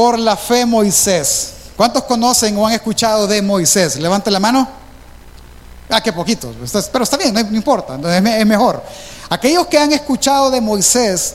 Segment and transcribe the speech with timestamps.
[0.00, 1.52] Por la fe Moisés.
[1.76, 3.96] ¿Cuántos conocen o han escuchado de Moisés?
[3.96, 4.66] Levante la mano.
[5.90, 6.54] Ah, qué poquito.
[6.90, 7.98] Pero está bien, no importa.
[8.16, 8.82] Es mejor.
[9.28, 11.34] Aquellos que han escuchado de Moisés,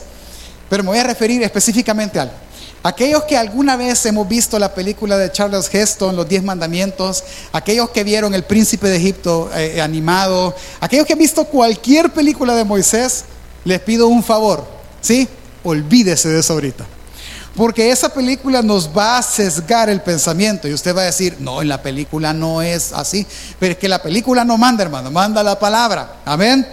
[0.68, 2.34] pero me voy a referir específicamente a algo.
[2.82, 7.90] Aquellos que alguna vez hemos visto la película de Charles Heston, Los Diez Mandamientos, aquellos
[7.90, 12.64] que vieron El Príncipe de Egipto eh, animado, aquellos que han visto cualquier película de
[12.64, 13.26] Moisés,
[13.64, 14.66] les pido un favor,
[15.00, 15.28] ¿sí?
[15.62, 16.95] Olvídese de eso ahorita.
[17.56, 21.62] Porque esa película nos va a sesgar el pensamiento y usted va a decir, no,
[21.62, 23.26] en la película no es así,
[23.58, 26.16] pero es que la película no manda, hermano, manda la palabra.
[26.26, 26.66] Amén.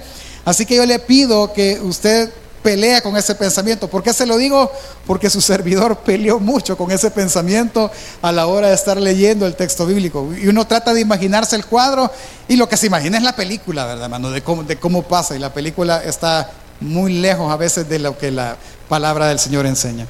[0.43, 2.29] Así que yo le pido que usted
[2.61, 3.87] pelea con ese pensamiento.
[3.87, 4.71] ¿Por qué se lo digo?
[5.07, 7.89] Porque su servidor peleó mucho con ese pensamiento
[8.21, 10.33] a la hora de estar leyendo el texto bíblico.
[10.33, 12.11] Y uno trata de imaginarse el cuadro
[12.47, 14.31] y lo que se imagina es la película, ¿verdad, hermano?
[14.31, 15.35] De cómo, de cómo pasa.
[15.35, 18.57] Y la película está muy lejos a veces de lo que la
[18.89, 20.07] palabra del Señor enseña.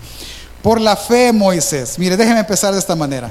[0.64, 2.00] Por la fe, Moisés.
[2.00, 3.30] Mire, déjeme empezar de esta manera.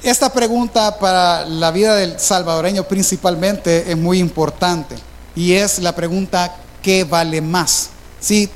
[0.00, 4.94] Esta pregunta para la vida del salvadoreño principalmente es muy importante
[5.34, 7.90] y es la pregunta ¿qué vale más?
[8.20, 8.48] Sí,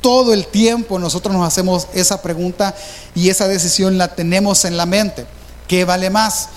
[0.00, 2.74] todo el tiempo nosotros nos hacemos esa pregunta
[3.14, 5.26] y esa decisión la tenemos en la mente.
[5.68, 6.48] ¿Qué vale más?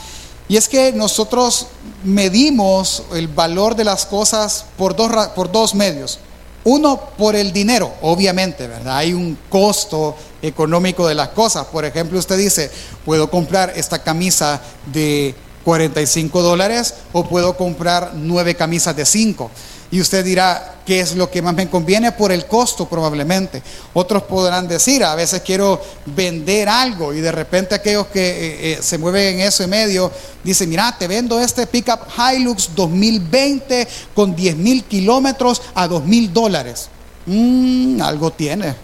[0.48, 1.68] Y es que nosotros
[2.06, 6.18] medimos el valor de las cosas por dos, por dos medios.
[6.64, 8.98] Uno, por el dinero, obviamente, ¿verdad?
[8.98, 11.66] Hay un costo económico de las cosas.
[11.68, 12.70] Por ejemplo, usted dice,
[13.06, 19.52] puedo comprar esta camisa de 45 dólares o puedo comprar nueve camisas de 5.
[19.92, 22.12] Y usted dirá, ¿qué es lo que más me conviene?
[22.12, 23.64] Por el costo probablemente.
[23.94, 28.80] Otros podrán decir, a veces quiero vender algo y de repente aquellos que eh, eh,
[28.82, 30.12] se mueven en eso en medio
[30.44, 36.32] dicen, mira, te vendo este pickup Hilux 2020 con 10 mil kilómetros a 2 mil
[36.32, 36.88] dólares.
[37.26, 38.76] Mm, algo tiene.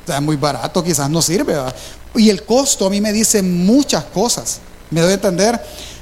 [0.00, 1.56] Está muy barato, quizás no sirve.
[2.16, 4.60] Y el costo a mí me dice muchas cosas.
[4.90, 5.58] ¿Me doy a entender?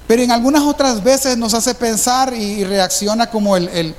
[0.08, 3.94] Pero en algunas otras veces nos hace pensar y reacciona como el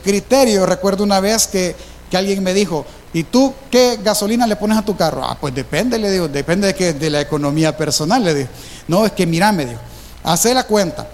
[0.00, 0.66] criterio.
[0.66, 1.74] Recuerdo una vez que,
[2.12, 5.24] alguien me dijo, ¿y tú qué gasolina le pones a tu carro?
[5.24, 8.48] Ah, pues depende, le digo, depende de, que, de la economía personal, le digo.
[8.88, 9.80] No, es que mira, me dijo,
[10.24, 11.06] hace la cuenta.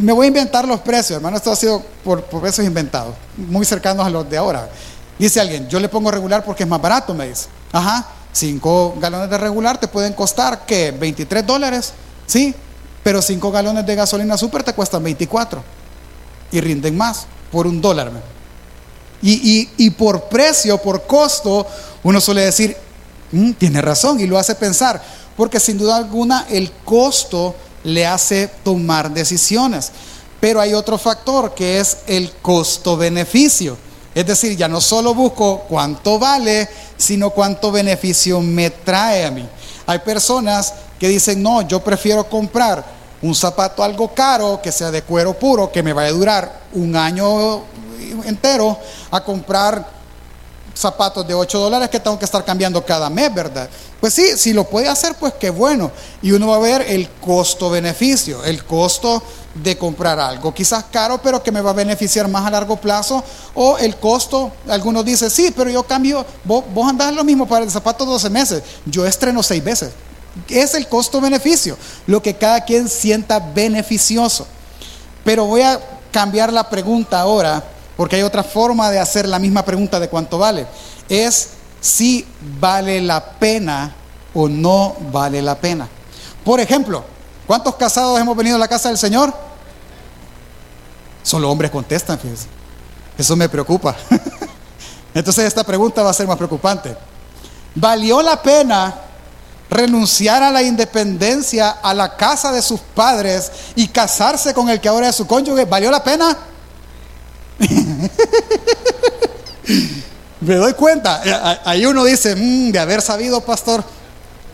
[0.00, 3.64] Me voy a inventar los precios, hermano, esto ha sido por, por precios inventados, muy
[3.64, 4.68] cercanos a los de ahora.
[5.18, 7.46] Dice alguien, yo le pongo regular porque es más barato, me dice.
[7.72, 10.90] Ajá, cinco galones de regular te pueden costar, ¿qué?
[10.90, 11.92] 23 dólares,
[12.26, 12.54] ¿sí?
[13.02, 15.62] Pero cinco galones de gasolina super te cuestan 24
[16.52, 18.12] y rinden más por un dólar.
[19.22, 21.66] Y, por precio, por costo,
[22.02, 22.76] uno suele decir,
[23.32, 25.02] mm, tiene razón y lo hace pensar,
[25.38, 29.90] porque sin duda alguna el costo le hace tomar decisiones.
[30.38, 33.78] Pero hay otro factor que es el costo-beneficio.
[34.14, 36.68] Es decir, ya no solo busco cuánto vale,
[36.98, 39.48] sino cuánto beneficio me trae a mí.
[39.86, 45.02] Hay personas que dicen, no, yo prefiero comprar un zapato algo caro, que sea de
[45.02, 47.62] cuero puro, que me vaya a durar un año
[48.24, 48.78] entero,
[49.10, 49.96] a comprar
[50.74, 53.68] zapatos de 8 dólares que tengo que estar cambiando cada mes, ¿verdad?
[53.98, 55.90] Pues sí, si lo puede hacer, pues qué bueno.
[56.20, 59.22] Y uno va a ver el costo-beneficio, el costo
[59.54, 63.24] de comprar algo, quizás caro, pero que me va a beneficiar más a largo plazo,
[63.54, 67.64] o el costo, algunos dicen, sí, pero yo cambio, vos, vos andás lo mismo para
[67.64, 69.92] el zapato 12 meses, yo estreno 6 veces
[70.48, 71.76] es el costo-beneficio,
[72.06, 74.46] lo que cada quien sienta beneficioso.
[75.24, 75.80] Pero voy a
[76.10, 77.62] cambiar la pregunta ahora,
[77.96, 80.66] porque hay otra forma de hacer la misma pregunta de cuánto vale.
[81.08, 82.26] Es si
[82.60, 83.94] vale la pena
[84.34, 85.88] o no vale la pena.
[86.44, 87.04] Por ejemplo,
[87.46, 89.32] ¿cuántos casados hemos venido a la casa del Señor?
[91.22, 92.46] Solo hombres contestan, fíjense.
[93.18, 93.96] Eso me preocupa.
[95.14, 96.96] Entonces esta pregunta va a ser más preocupante.
[97.74, 98.94] ¿Valió la pena
[99.68, 104.88] renunciar a la independencia, a la casa de sus padres y casarse con el que
[104.88, 106.36] ahora es su cónyuge, ¿valió la pena?
[110.40, 113.82] Me doy cuenta, eh, ahí uno dice, mm, de haber sabido, pastor,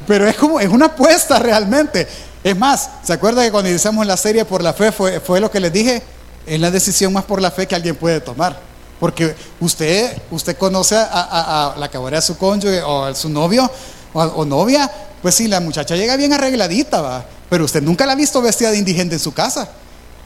[0.07, 2.09] pero es como, es una apuesta realmente.
[2.43, 5.51] Es más, ¿se acuerda que cuando iniciamos la serie por la fe fue, fue lo
[5.51, 6.03] que les dije?
[6.47, 8.59] Es la decisión más por la fe que alguien puede tomar.
[8.99, 13.71] Porque usted, usted conoce a, la que ahora es su cónyuge o a su novio,
[14.13, 18.17] o, novia, pues sí, la muchacha llega bien arregladita, va, pero usted nunca la ha
[18.17, 19.69] visto vestida de indigente en su casa.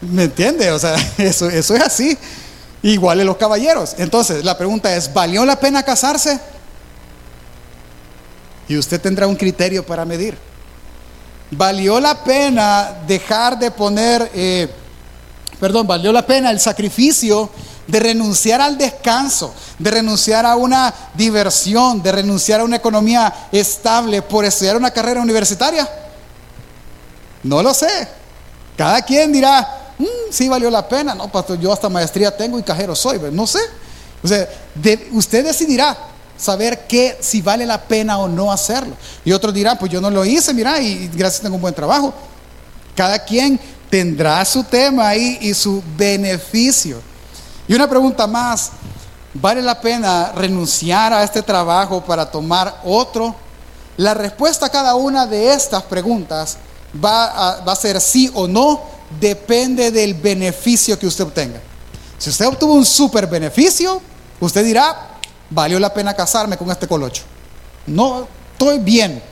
[0.01, 0.71] ¿Me entiende?
[0.73, 2.19] O sea, eso, eso es así.
[2.83, 3.95] Igual en los caballeros.
[3.99, 6.39] Entonces, la pregunta es, ¿valió la pena casarse?
[8.69, 10.37] Y usted tendrá un criterio para medir.
[11.51, 14.69] ¿Valió la pena dejar de poner, eh,
[15.61, 17.51] perdón, valió la pena el sacrificio
[17.87, 24.23] de renunciar al descanso, de renunciar a una diversión, de renunciar a una economía estable
[24.23, 25.89] por estudiar una carrera universitaria?
[27.43, 28.09] No lo sé.
[28.77, 31.15] Cada quien dirá, mm, sí valió la pena.
[31.15, 33.21] No, pastor, yo hasta maestría tengo y cajero soy.
[33.33, 33.61] No sé.
[34.23, 34.49] O sea,
[35.13, 35.97] usted decidirá
[36.37, 38.95] saber que si vale la pena o no hacerlo.
[39.25, 42.13] Y otros dirán, pues yo no lo hice, mira, y gracias tengo un buen trabajo.
[42.95, 43.59] Cada quien
[43.89, 47.01] tendrá su tema ahí y su beneficio.
[47.69, 48.71] Y una pregunta más,
[49.35, 53.35] ¿vale la pena renunciar a este trabajo para tomar otro?
[53.97, 56.59] La respuesta a cada una de estas preguntas
[57.03, 58.81] va a, ser sí o no,
[59.19, 61.61] depende del beneficio que usted obtenga.
[62.19, 64.01] Si usted obtuvo un super beneficio,
[64.41, 65.19] usted dirá,
[65.51, 67.23] valió la pena casarme con este colocho.
[67.87, 69.23] No, estoy bien.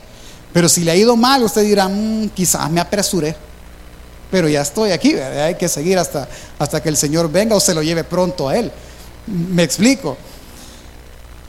[0.51, 3.35] Pero si le ha ido mal, usted dirá, mm, quizás me apresuré.
[4.35, 6.27] Pero ya estoy aquí, hay que seguir hasta,
[6.59, 8.69] hasta que el Señor venga o se lo lleve pronto a Él.
[9.27, 10.17] Me explico.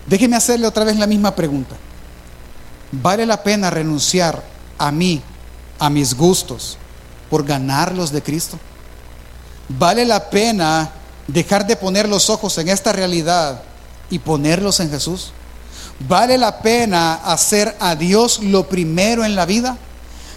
[0.07, 1.75] Déjeme hacerle otra vez la misma pregunta.
[2.93, 4.41] ¿Vale la pena renunciar
[4.79, 5.21] a mí,
[5.81, 6.79] a mis gustos,
[7.29, 8.57] por ganarlos de Cristo?
[9.69, 10.93] ¿Vale la pena
[11.27, 13.63] dejar de poner los ojos en esta realidad
[14.11, 15.33] y ponerlos en Jesús?
[16.09, 19.77] ¿Vale la pena hacer a Dios lo primero en la vida?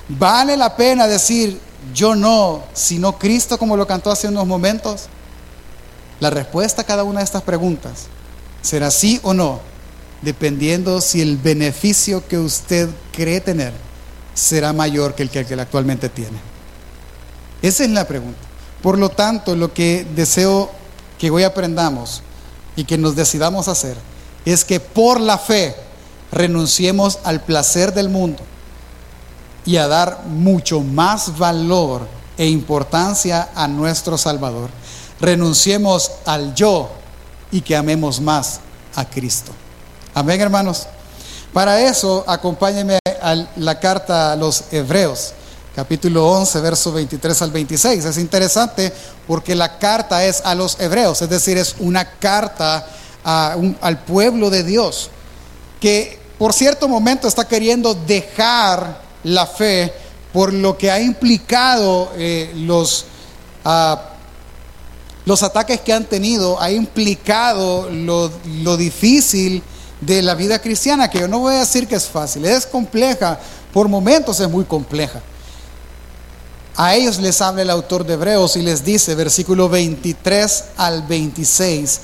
[0.07, 5.07] ¿Vale la pena decir, yo no, sino Cristo como lo cantó hace unos momentos?
[6.19, 8.07] La respuesta a cada una de estas preguntas
[8.61, 9.61] será sí o no,
[10.21, 13.73] dependiendo si el beneficio que usted cree tener
[14.33, 16.37] será mayor que el que, actualmente tiene.
[17.61, 18.39] Esa es la pregunta.
[18.81, 20.71] Por lo tanto, lo que deseo
[21.17, 22.21] que hoy aprendamos
[22.75, 23.97] y que nos decidamos hacer
[24.45, 25.75] es que por la fe
[26.31, 28.43] renunciemos al placer del mundo
[29.65, 32.07] y a dar mucho más valor
[32.38, 34.69] e importancia a nuestro Salvador.
[35.19, 36.89] Renunciemos al yo
[37.51, 38.61] y que amemos más
[38.95, 39.51] a Cristo.
[40.13, 40.88] Amén, hermanos.
[41.53, 45.33] Para eso, acompáñenme a la carta a los Hebreos,
[45.75, 48.05] capítulo 11, verso 23 al 26.
[48.05, 48.94] Es interesante
[49.27, 52.88] porque la carta es a los Hebreos, es decir, es una carta
[53.23, 55.09] al pueblo de Dios,
[55.81, 59.94] que por cierto momento está queriendo dejar la fe
[60.33, 63.06] por lo que ha implicado eh, los,
[63.66, 64.01] ah,
[65.25, 68.31] los ataques que han tenido, ha implicado lo,
[68.62, 69.63] lo difícil
[70.01, 73.39] de la vida cristiana, que yo no voy a decir que es fácil, es compleja,
[73.74, 75.22] por momentos es muy compleja.
[76.75, 82.00] A ellos les habla el autor de Hebreos y les dice, versículo 23 al 26,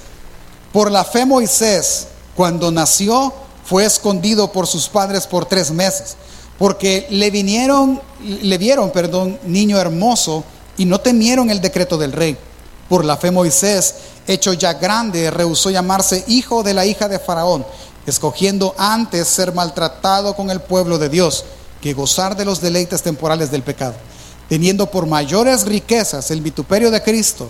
[0.74, 3.34] por la fe Moisés, cuando nació,
[3.64, 6.18] fue escondido por sus padres por tres meses
[6.58, 10.44] porque le vinieron, le vieron, perdón, niño hermoso
[10.78, 12.38] y no temieron el decreto del rey.
[12.90, 13.96] Por la fe Moisés,
[14.28, 17.66] hecho ya grande, rehusó llamarse hijo de la hija de Faraón,
[18.06, 21.46] escogiendo antes ser maltratado con el pueblo de Dios
[21.82, 23.96] que gozar de los deleites temporales del pecado,
[24.48, 27.50] teniendo por mayores riquezas el vituperio de Cristo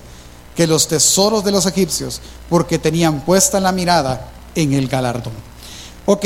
[0.56, 5.34] que los tesoros de los egipcios, porque tenían puesta la mirada en el galardón.
[6.06, 6.26] Ok,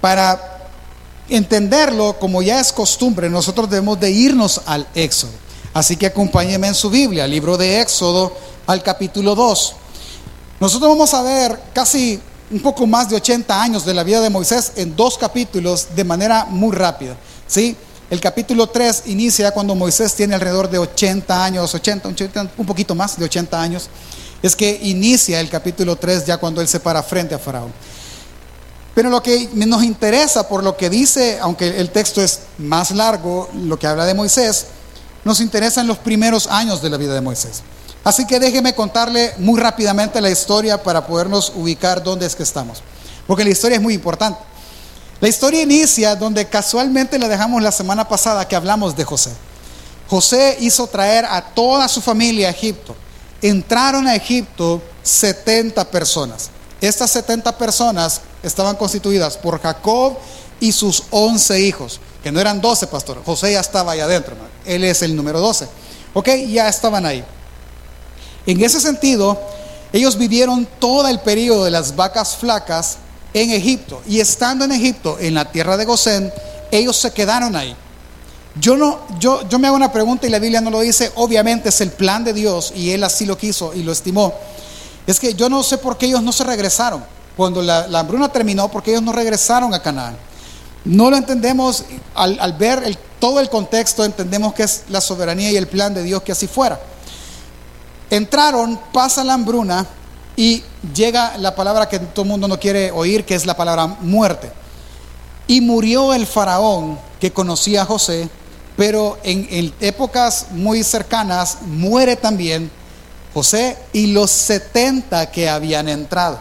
[0.00, 0.51] para
[1.28, 5.32] entenderlo, como ya es costumbre, nosotros debemos de irnos al Éxodo.
[5.74, 9.74] Así que acompáñenme en su Biblia, libro de Éxodo, al capítulo 2.
[10.60, 12.20] Nosotros vamos a ver casi
[12.50, 16.04] un poco más de 80 años de la vida de Moisés en dos capítulos de
[16.04, 17.16] manera muy rápida.
[17.46, 17.76] ¿sí?
[18.10, 22.08] El capítulo 3 inicia cuando Moisés tiene alrededor de 80 años, 80,
[22.58, 23.88] un poquito más de 80 años.
[24.42, 27.72] Es que inicia el capítulo 3 ya cuando él se para frente a Faraón.
[28.94, 33.48] Pero lo que nos interesa por lo que dice, aunque el texto es más largo,
[33.54, 34.66] lo que habla de Moisés,
[35.24, 37.62] nos interesa en los primeros años de la vida de Moisés.
[38.04, 42.82] Así que déjeme contarle muy rápidamente la historia para podernos ubicar dónde es que estamos.
[43.26, 44.40] Porque la historia es muy importante.
[45.20, 49.30] La historia inicia donde casualmente la dejamos la semana pasada que hablamos de José.
[50.08, 52.96] José hizo traer a toda su familia a Egipto.
[53.40, 56.50] Entraron a Egipto 70 personas.
[56.82, 60.14] Estas 70 personas estaban constituidas por Jacob
[60.58, 63.22] y sus 11 hijos, que no eran 12, pastor.
[63.24, 64.34] José ya estaba ahí adentro,
[64.66, 65.68] él es el número 12.
[66.12, 67.24] Ok, ya estaban ahí.
[68.46, 69.40] En ese sentido,
[69.92, 72.96] ellos vivieron todo el periodo de las vacas flacas
[73.32, 74.02] en Egipto.
[74.08, 76.32] Y estando en Egipto, en la tierra de Gosén,
[76.72, 77.76] ellos se quedaron ahí.
[78.56, 81.12] Yo, no, yo, yo me hago una pregunta y la Biblia no lo dice.
[81.14, 84.34] Obviamente es el plan de Dios y Él así lo quiso y lo estimó.
[85.06, 87.04] Es que yo no sé por qué ellos no se regresaron.
[87.36, 90.16] Cuando la, hambruna terminó, porque ellos no regresaron a Canaán.
[90.84, 95.68] No lo entendemos, al, ver todo el contexto, entendemos que es la soberanía y el
[95.68, 96.80] plan de Dios que así fuera.
[98.10, 99.86] Entraron, pasa la hambruna,
[100.36, 100.62] y
[100.94, 104.50] llega la palabra que todo el mundo no quiere oír, que es la palabra muerte.
[105.46, 108.28] Y murió el faraón que conocía a José,
[108.76, 112.70] pero en, épocas muy cercanas muere también
[113.34, 116.38] José y los 70 que habían entrado.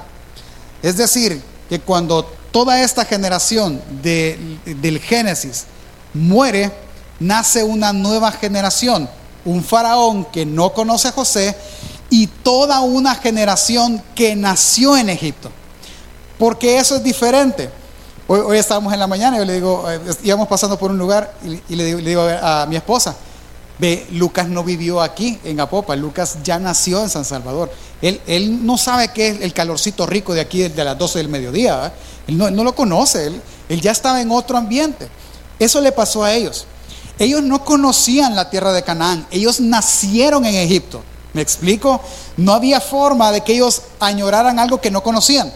[0.81, 5.65] Es decir, que cuando toda esta generación del Génesis
[6.13, 6.71] muere,
[7.19, 9.09] nace una nueva generación,
[9.45, 11.55] un faraón que no conoce a José
[12.09, 15.49] y toda una generación que nació en Egipto.
[16.37, 17.69] Porque eso es diferente.
[18.27, 21.33] Hoy, estábamos en la mañana y yo le digo, eh, íbamos pasando por un lugar
[21.69, 23.15] y, le, digo, a mi esposa,
[23.81, 27.71] ve, Lucas no vivió aquí en Apopa, Lucas ya nació en San Salvador.
[28.01, 31.29] Él, él no sabe qué es el calorcito rico de aquí de las 12 del
[31.29, 31.91] mediodía,
[32.27, 35.09] él no, no, lo conoce, él, él ya estaba en otro ambiente.
[35.57, 36.67] Eso le pasó a ellos.
[37.17, 41.01] Ellos no conocían la tierra de Canaán, ellos nacieron en Egipto.
[41.33, 42.01] ¿Me explico?
[42.37, 45.51] No había forma de que ellos añoraran algo que no conocían.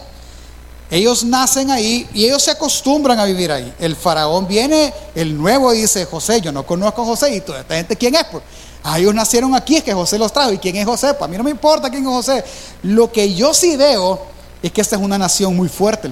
[0.90, 3.72] Ellos nacen ahí y ellos se acostumbran a vivir ahí.
[3.78, 7.74] El faraón viene, el nuevo dice, José, yo no conozco a José y toda esta
[7.74, 8.24] gente, ¿quién es?
[8.24, 8.42] Pues,
[8.84, 10.52] ah, ellos nacieron aquí, es que José los trajo.
[10.52, 11.14] ¿Y quién es José?
[11.14, 12.44] Pues a mí no me importa quién es José.
[12.82, 14.20] Lo que yo sí veo
[14.62, 16.08] es que esta es una nación muy fuerte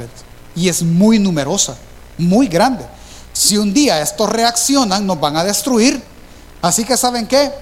[0.57, 1.77] y es muy numerosa,
[2.19, 2.85] muy grande.
[3.33, 6.03] Si un día estos reaccionan, nos van a destruir.
[6.63, 7.53] Así que, ¿saben qué?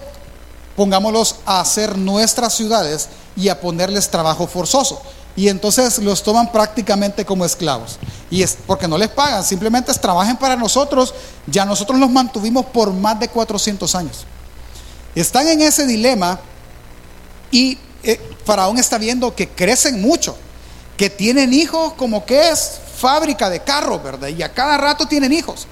[0.77, 5.01] pongámoslos a hacer nuestras ciudades y a ponerles trabajo forzoso.
[5.35, 7.99] Y entonces los toman prácticamente como esclavos.
[8.31, 11.15] Y es porque no les pagan, simplemente trabajen para nosotros.
[11.47, 14.25] Ya nosotros los mantuvimos por más de 400 años.
[15.15, 16.39] Están en ese dilema
[17.51, 20.37] y eh, Faraón está viendo que crecen mucho,
[20.97, 24.29] que tienen hijos como que es fábrica de carros, ¿verdad?
[24.29, 25.67] Y a cada rato tienen hijos.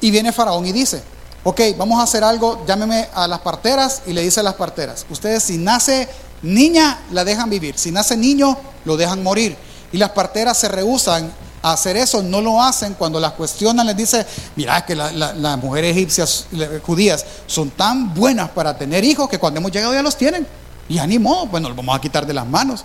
[0.00, 1.02] Y viene Faraón y dice,
[1.44, 5.06] ok, vamos a hacer algo, llámeme a las parteras y le dice a las parteras,
[5.10, 6.08] ustedes si nace
[6.44, 9.56] niña, la dejan vivir, si nace niño, lo dejan morir.
[9.92, 11.32] Y las parteras se rehusan
[11.62, 15.96] a hacer eso, no lo hacen cuando las cuestionan, les dice, mira que las mujeres
[15.96, 16.46] egipcias,
[16.82, 20.46] judías, son tan buenas para tener hijos que cuando hemos llegado ya los tienen.
[20.88, 22.84] Y animó, bueno, los vamos a quitar de las manos.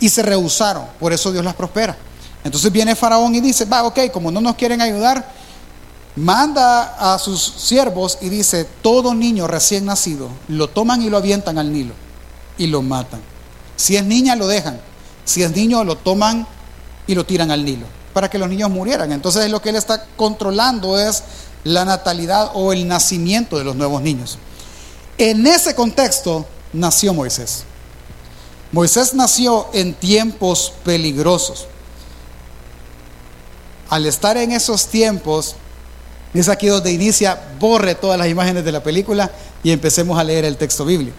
[0.00, 1.96] Y se rehusaron, por eso Dios las prospera.
[2.42, 5.32] Entonces viene Faraón y dice, va, ok, como no nos quieren ayudar,
[6.16, 11.58] manda a sus siervos y dice, todo niño recién nacido, lo toman y lo avientan
[11.58, 12.07] al Nilo
[12.58, 13.20] y lo matan.
[13.76, 14.80] Si es niña, lo dejan.
[15.24, 16.46] Si es niño, lo toman
[17.06, 19.12] y lo tiran al Nilo, para que los niños murieran.
[19.12, 21.22] Entonces lo que él está controlando es
[21.64, 24.38] la natalidad o el nacimiento de los nuevos niños.
[25.16, 27.64] En ese contexto nació Moisés.
[28.72, 31.66] Moisés nació en tiempos peligrosos.
[33.88, 35.56] Al estar en esos tiempos,
[36.34, 39.30] es aquí donde inicia, borre todas las imágenes de la película
[39.62, 41.16] y empecemos a leer el texto bíblico.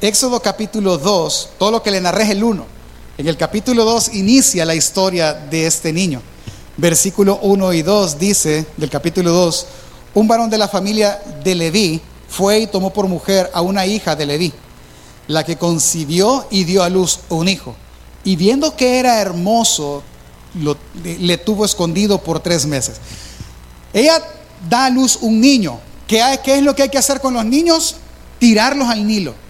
[0.00, 2.66] Éxodo capítulo 2, todo lo que le narré es el 1.
[3.16, 6.20] En el capítulo 2 inicia la historia de este niño.
[6.76, 9.66] Versículo 1 y 2 dice, del capítulo 2,
[10.12, 14.14] un varón de la familia de Leví fue y tomó por mujer a una hija
[14.14, 14.52] de Leví,
[15.28, 17.74] la que concibió y dio a luz un hijo.
[18.22, 20.02] Y viendo que era hermoso,
[21.04, 22.96] le tuvo escondido por tres meses.
[23.94, 24.22] Ella
[24.68, 25.80] da a luz un niño.
[26.06, 27.96] ¿Qué, es lo que hay que hacer con los niños?
[28.38, 29.45] Tirarlos al Nilo.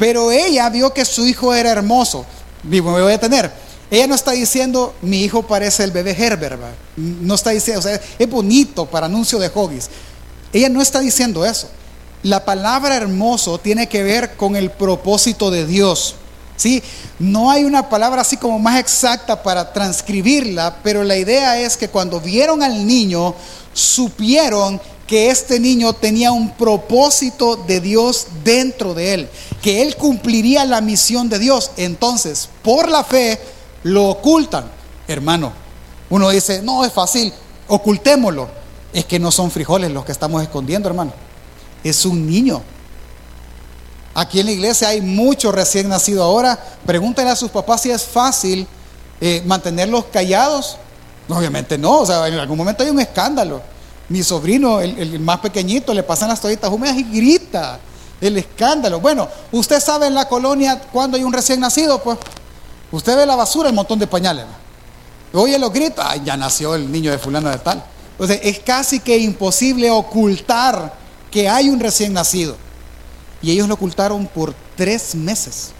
[0.00, 2.24] Pero ella vio que su hijo era hermoso.
[2.62, 3.52] Me voy a tener.
[3.90, 6.58] Ella no está diciendo, mi hijo parece el bebé Herbert.
[6.96, 9.90] No está diciendo, o sea, es bonito para anuncio de hobbies.
[10.54, 11.68] Ella no está diciendo eso.
[12.22, 16.14] La palabra hermoso tiene que ver con el propósito de Dios.
[16.56, 16.82] ¿sí?
[17.18, 21.88] No hay una palabra así como más exacta para transcribirla, pero la idea es que
[21.88, 23.34] cuando vieron al niño,
[23.74, 24.80] supieron
[25.10, 29.28] que este niño tenía un propósito de Dios dentro de él,
[29.62, 31.72] que él cumpliría la misión de Dios.
[31.76, 33.38] Entonces, por la fe,
[33.82, 34.64] lo ocultan.
[35.06, 35.52] Hermano,
[36.08, 37.32] uno dice, no, es fácil,
[37.68, 38.48] ocultémoslo.
[38.92, 41.12] Es que no son frijoles los que estamos escondiendo, hermano.
[41.84, 42.62] Es un niño.
[44.14, 46.58] Aquí en la iglesia hay muchos recién nacidos ahora.
[46.84, 48.66] Pregúntenle a sus papás si es fácil
[49.20, 50.78] eh, mantenerlos callados
[51.36, 53.62] Obviamente no, o sea, en algún momento hay un escándalo.
[54.08, 57.78] Mi sobrino, el, más pequeñito, le pasan las toallitas húmedas y grita
[58.20, 59.00] el escándalo.
[59.00, 62.18] Bueno, usted sabe en la colonia cuando hay un recién nacido, pues
[62.92, 64.46] usted ve la basura, el montón de pañales.
[65.32, 67.84] Oye los gritos, ay, ya nació el niño de fulano de tal.
[68.24, 70.94] Sea, es casi que imposible ocultar
[71.30, 72.56] que hay un recién nacido.
[73.40, 75.72] Y ellos lo ocultaron por tres meses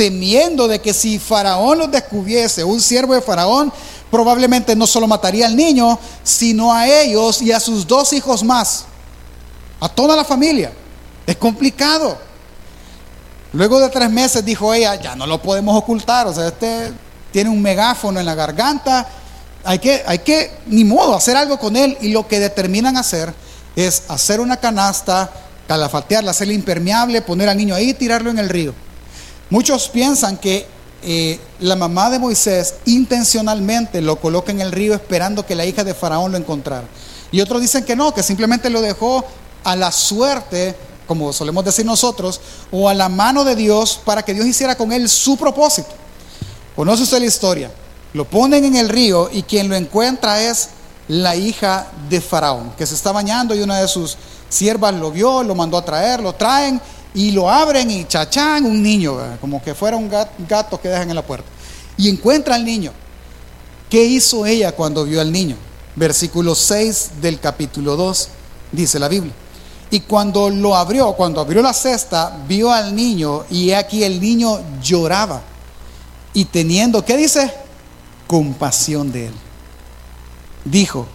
[0.00, 3.70] temiendo de que si Faraón los descubriese, un siervo de Faraón,
[4.10, 8.86] probablemente no solo mataría al niño, sino a ellos y a sus dos hijos más,
[9.78, 10.72] a toda la familia.
[11.26, 12.18] Es complicado.
[13.52, 16.92] Luego de tres meses dijo ella, ya no lo podemos ocultar, o sea, este
[17.32, 19.06] tiene un megáfono en la garganta,
[19.64, 21.96] hay que, hay que, ni modo, hacer algo con él.
[22.00, 23.32] Y lo que determinan hacer
[23.76, 25.30] es hacer una canasta,
[25.68, 28.74] calafatearla, hacerla impermeable, poner al niño ahí y tirarlo en el río.
[29.50, 30.66] Muchos piensan que
[31.02, 35.84] eh, la mamá de Moisés intencionalmente lo coloca en el río esperando que la hija
[35.84, 36.86] de Faraón lo encontrara.
[37.32, 39.24] Y otros dicen que no, que simplemente lo dejó
[39.64, 40.74] a la suerte,
[41.10, 42.40] como solemos decir nosotros,
[42.70, 45.88] o a la mano de Dios para que Dios hiciera con él su propósito.
[46.76, 47.72] Conoce usted la historia.
[48.12, 50.68] Lo ponen en el río y quien lo encuentra es
[51.08, 54.16] la hija de Faraón, que se está bañando y una de sus
[54.48, 56.80] siervas lo vio, lo mandó a traer, lo traen
[57.12, 61.16] y lo abren y chachán, un niño, como que fuera un gato, que dejan en
[61.16, 61.48] la puerta.
[61.96, 62.92] Y encuentra al niño.
[63.88, 65.56] ¿Qué hizo ella cuando vio al niño?
[65.96, 68.28] Versículo 6 del capítulo 2,
[68.70, 69.32] dice la Biblia.
[69.90, 74.60] Y cuando lo abrió, cuando abrió la cesta, vio al niño y aquí el niño
[74.80, 75.42] lloraba.
[76.32, 77.52] Y teniendo, ¿qué dice?
[78.26, 79.34] Compasión de él.
[80.64, 81.06] Dijo,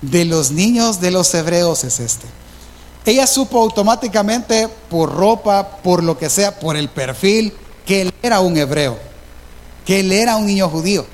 [0.00, 2.42] de los niños de los hebreos es este
[3.04, 7.52] ella supo automáticamente por ropa, por lo que sea, por el perfil,
[7.84, 8.96] que él era un hebreo,
[9.84, 11.04] que él era un niño judío.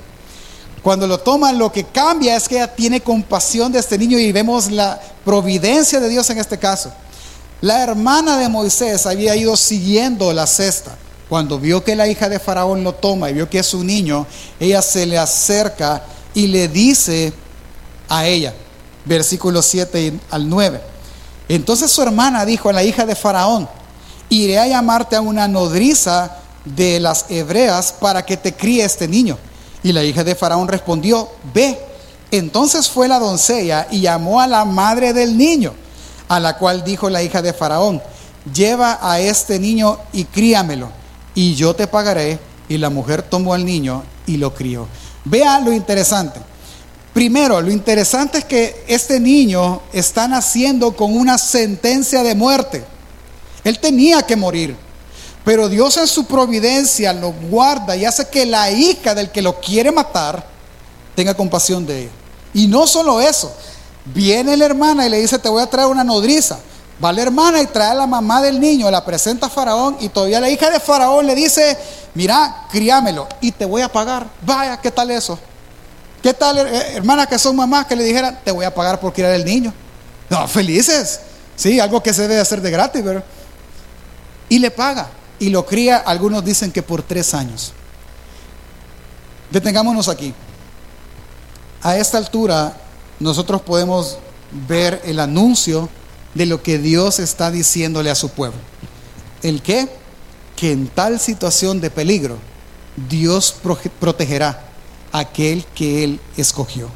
[0.83, 4.31] Cuando lo toman, lo que cambia es que ella tiene compasión de este niño y
[4.31, 6.91] vemos la providencia de Dios en este caso.
[7.61, 10.95] La hermana de Moisés había ido siguiendo la cesta.
[11.29, 14.25] Cuando vio que la hija de Faraón lo toma y vio que es un niño,
[14.59, 16.01] ella se le acerca
[16.33, 17.31] y le dice
[18.07, 18.55] a ella,
[19.05, 20.81] versículos 7 al 9,
[21.47, 23.69] entonces su hermana dijo a la hija de Faraón,
[24.29, 29.37] iré a llamarte a una nodriza de las hebreas para que te críe este niño.
[29.83, 31.88] Y la hija de Faraón respondió, ve.
[32.31, 35.73] Entonces fue la doncella y llamó a la madre del niño,
[36.27, 38.01] a la cual dijo la hija de Faraón,
[38.53, 40.89] lleva a este niño y críamelo,
[41.33, 42.39] y yo te pagaré.
[42.67, 44.87] Y la mujer tomó al niño y lo crió.
[45.25, 46.39] Vea lo interesante.
[47.13, 52.85] Primero, lo interesante es que este niño está naciendo con una sentencia de muerte.
[53.63, 54.75] Él tenía que morir.
[55.43, 59.59] Pero Dios en su providencia lo guarda y hace que la hija del que lo
[59.59, 60.45] quiere matar
[61.19, 62.09] tenga compasión de él.
[62.53, 63.53] Y no solo eso,
[64.05, 66.59] viene la hermana y le dice, te voy a traer una nodriza.
[67.03, 70.07] Va la hermana y trae a la mamá del niño, la presenta a Faraón y
[70.07, 71.77] todavía la hija de Faraón le dice,
[72.13, 74.27] mira, criámelo y te voy a pagar.
[74.43, 75.37] Vaya, ¿qué tal eso?
[76.23, 79.11] ¿Qué tal, eh, hermanas que son mamás que le dijeran, te voy a pagar por
[79.11, 79.73] criar el niño?
[80.29, 81.19] No, felices.
[81.57, 83.25] Sí, algo que se debe hacer de gratis, ¿verdad?
[84.47, 85.09] Y le paga.
[85.37, 87.73] Y lo cría, algunos dicen que por tres años.
[89.51, 90.33] Detengámonos aquí.
[91.81, 92.75] A esta altura,
[93.19, 94.17] nosotros podemos
[94.67, 95.89] ver el anuncio
[96.33, 98.59] de lo que Dios está diciéndole a su pueblo.
[99.41, 99.87] ¿El qué?
[100.55, 102.37] Que en tal situación de peligro,
[103.09, 103.55] Dios
[103.99, 104.61] protegerá
[105.11, 106.89] aquel que Él escogió.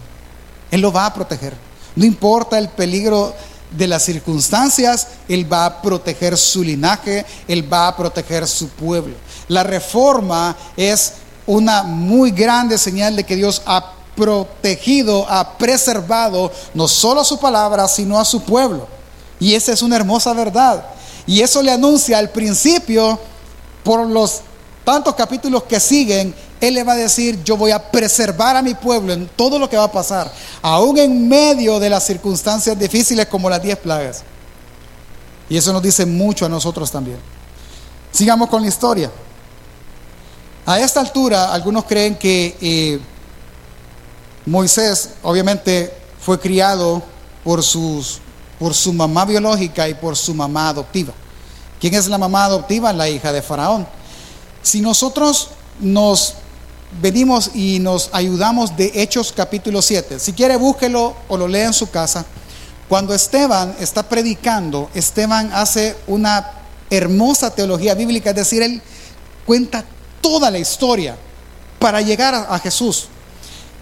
[0.69, 1.53] Él lo va a proteger.
[1.95, 3.33] No importa el peligro
[3.71, 9.15] de las circunstancias, Él va a proteger su linaje, Él va a proteger su pueblo.
[9.47, 11.13] La reforma es
[11.45, 17.39] una muy grande señal de que Dios ha protegido, ha preservado no solo a su
[17.39, 18.87] palabra, sino a su pueblo.
[19.39, 20.85] Y esa es una hermosa verdad.
[21.25, 23.19] Y eso le anuncia al principio,
[23.83, 24.41] por los
[24.83, 28.73] tantos capítulos que siguen, él le va a decir, yo voy a preservar a mi
[28.73, 33.25] pueblo en todo lo que va a pasar, aún en medio de las circunstancias difíciles
[33.25, 34.23] como las diez plagas.
[35.49, 37.17] Y eso nos dice mucho a nosotros también.
[38.11, 39.11] Sigamos con la historia.
[40.65, 42.99] A esta altura, algunos creen que eh,
[44.45, 47.01] Moisés obviamente fue criado
[47.43, 48.19] por, sus,
[48.59, 51.13] por su mamá biológica y por su mamá adoptiva.
[51.79, 52.93] ¿Quién es la mamá adoptiva?
[52.93, 53.87] La hija de Faraón.
[54.61, 56.35] Si nosotros nos
[57.01, 60.19] venimos y nos ayudamos de Hechos capítulo 7.
[60.19, 62.25] Si quiere, búsquelo o lo lea en su casa.
[62.87, 66.51] Cuando Esteban está predicando, Esteban hace una
[66.89, 68.81] hermosa teología bíblica, es decir, él
[69.45, 69.83] cuenta
[70.21, 71.17] toda la historia
[71.79, 73.07] para llegar a, Jesús.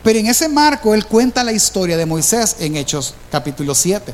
[0.03, 4.13] Pero en ese marco él cuenta la historia de Moisés en Hechos capítulo 7.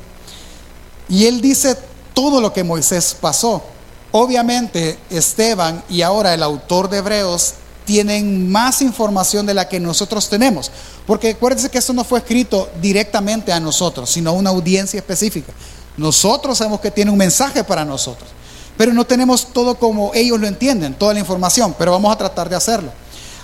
[1.09, 1.77] Y él dice
[2.13, 3.63] todo lo que Moisés pasó.
[4.11, 7.53] Obviamente Esteban y ahora el autor de Hebreos
[7.85, 10.69] tienen más información de la que nosotros tenemos.
[11.05, 15.53] Porque acuérdense que esto no fue escrito directamente a nosotros, sino a una audiencia específica.
[15.95, 18.29] Nosotros sabemos que tiene un mensaje para nosotros,
[18.77, 22.49] pero no tenemos todo como ellos lo entienden, toda la información, pero vamos a tratar
[22.49, 22.91] de hacerlo.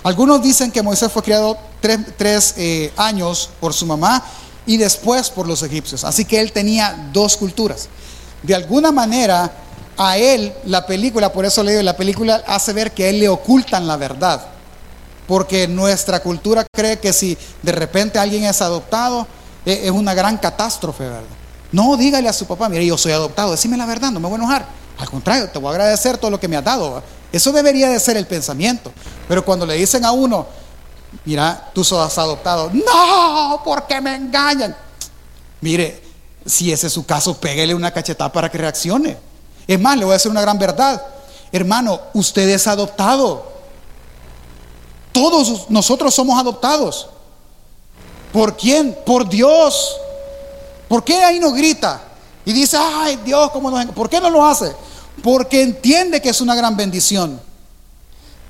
[0.04, 4.22] Algunos dicen que Moisés fue criado tres, eh, años por su mamá
[4.66, 7.88] y después por los egipcios, así que él tenía dos culturas.
[8.42, 9.50] De alguna manera,
[9.96, 13.18] a él la película, por eso le digo, la película hace ver que a él
[13.18, 14.46] le ocultan la verdad.
[15.26, 19.26] Porque nuestra cultura cree que si de repente alguien es adoptado,
[19.64, 21.22] e, es una gran catástrofe, ¿verdad?
[21.72, 24.34] No, dígale a su papá, mire, yo soy adoptado, decime la verdad, no me voy
[24.34, 24.66] a enojar.
[24.98, 27.02] Al contrario, te voy a agradecer todo lo que me has dado.
[27.34, 28.92] Eso debería de ser el pensamiento.
[29.26, 30.46] Pero cuando le dicen a uno,
[31.24, 34.76] mira, tú sos adoptado, no, porque me engañan.
[35.60, 36.00] Mire,
[36.46, 39.18] si ese es su caso, pégale una cachetada para que reaccione.
[39.66, 41.04] Es más, le voy a decir una gran verdad.
[41.50, 43.44] Hermano, usted es adoptado.
[45.10, 47.08] Todos nosotros somos adoptados.
[48.32, 48.96] ¿Por quién?
[49.04, 49.96] Por Dios.
[50.86, 52.00] ¿Por qué ahí no grita?
[52.44, 53.86] Y dice, ay Dios, ¿cómo nos...
[53.86, 54.72] ¿por qué no lo hace?
[55.22, 57.40] Porque entiende que es una gran bendición.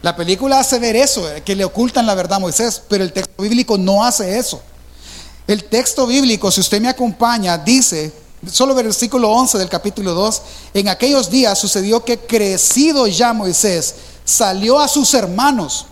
[0.05, 3.13] La película hace ver eso, eh, que le ocultan la verdad a Moisés, pero el
[3.13, 4.61] texto bíblico no hace eso.
[5.47, 8.13] El texto bíblico, si usted me acompaña, dice,
[8.51, 10.43] solo versículo 11 del capítulo 2,
[10.75, 15.87] en aquellos días sucedió que crecido ya Moisés salió a sus hermanos.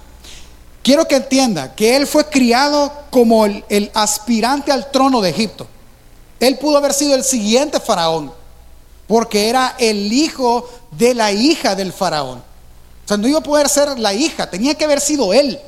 [0.83, 5.67] Quiero que entienda que él fue criado como el, el aspirante al trono de Egipto.
[6.41, 8.33] Él pudo haber sido el siguiente faraón,
[9.12, 12.38] porque era el hijo de la hija del faraón.
[12.38, 15.61] O sea, no iba a poder ser la hija, tenía que haber sido él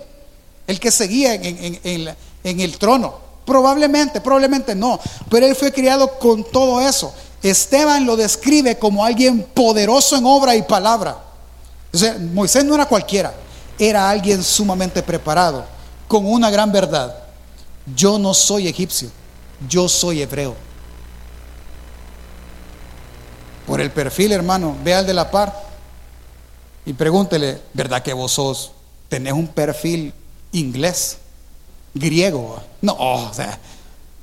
[0.66, 3.18] el que seguía en, el trono.
[3.44, 7.12] Probablemente, probablemente no, pero él fue criado con todo eso.
[7.42, 11.18] Esteban lo describe como alguien poderoso en obra y palabra.
[11.92, 13.35] O sea, Moisés no era cualquiera,
[13.78, 15.66] era alguien sumamente preparado,
[16.09, 17.14] con una gran verdad.
[17.94, 19.11] Yo no soy egipcio,
[19.68, 20.57] yo soy hebreo.
[23.66, 25.64] Por el perfil, hermano, ve al de la par
[26.87, 28.72] y pregúntele, ¿verdad que vos sos,
[29.09, 30.12] tenés un perfil
[30.53, 31.18] inglés,
[31.94, 32.62] griego?
[32.83, 33.59] No, o sea,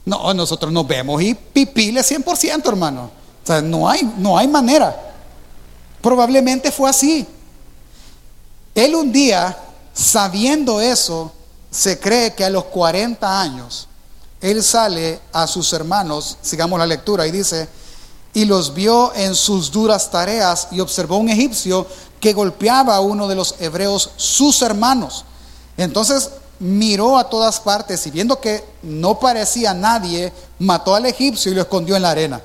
[0.06, 3.10] no, nosotros nos vemos y pipile 100%, hermano.
[3.43, 4.95] O sea, no hay, no hay manera.
[6.01, 7.25] Probablemente fue así.
[8.75, 9.58] Él un día,
[9.93, 11.32] sabiendo eso,
[11.69, 13.88] se cree que a los 40 años,
[14.39, 17.67] él sale a sus hermanos, sigamos la lectura, y dice,
[18.34, 21.86] y los vio en sus duras tareas y observó un egipcio
[22.20, 25.26] que golpeaba a uno de los hebreos, sus hermanos.
[25.78, 31.56] Entonces miró a todas partes y viendo que no parecía nadie, mató al egipcio y
[31.56, 32.41] lo escondió en la arena.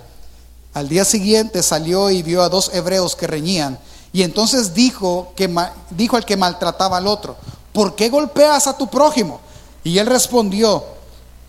[0.72, 3.78] Al día siguiente salió y vio a dos hebreos que reñían.
[4.12, 5.54] Y entonces dijo, que,
[5.90, 7.36] dijo al que maltrataba al otro,
[7.72, 9.40] ¿por qué golpeas a tu prójimo?
[9.84, 10.84] Y él respondió,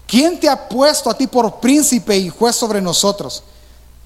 [0.05, 3.43] ¿quién te ha puesto a ti por príncipe y juez sobre nosotros?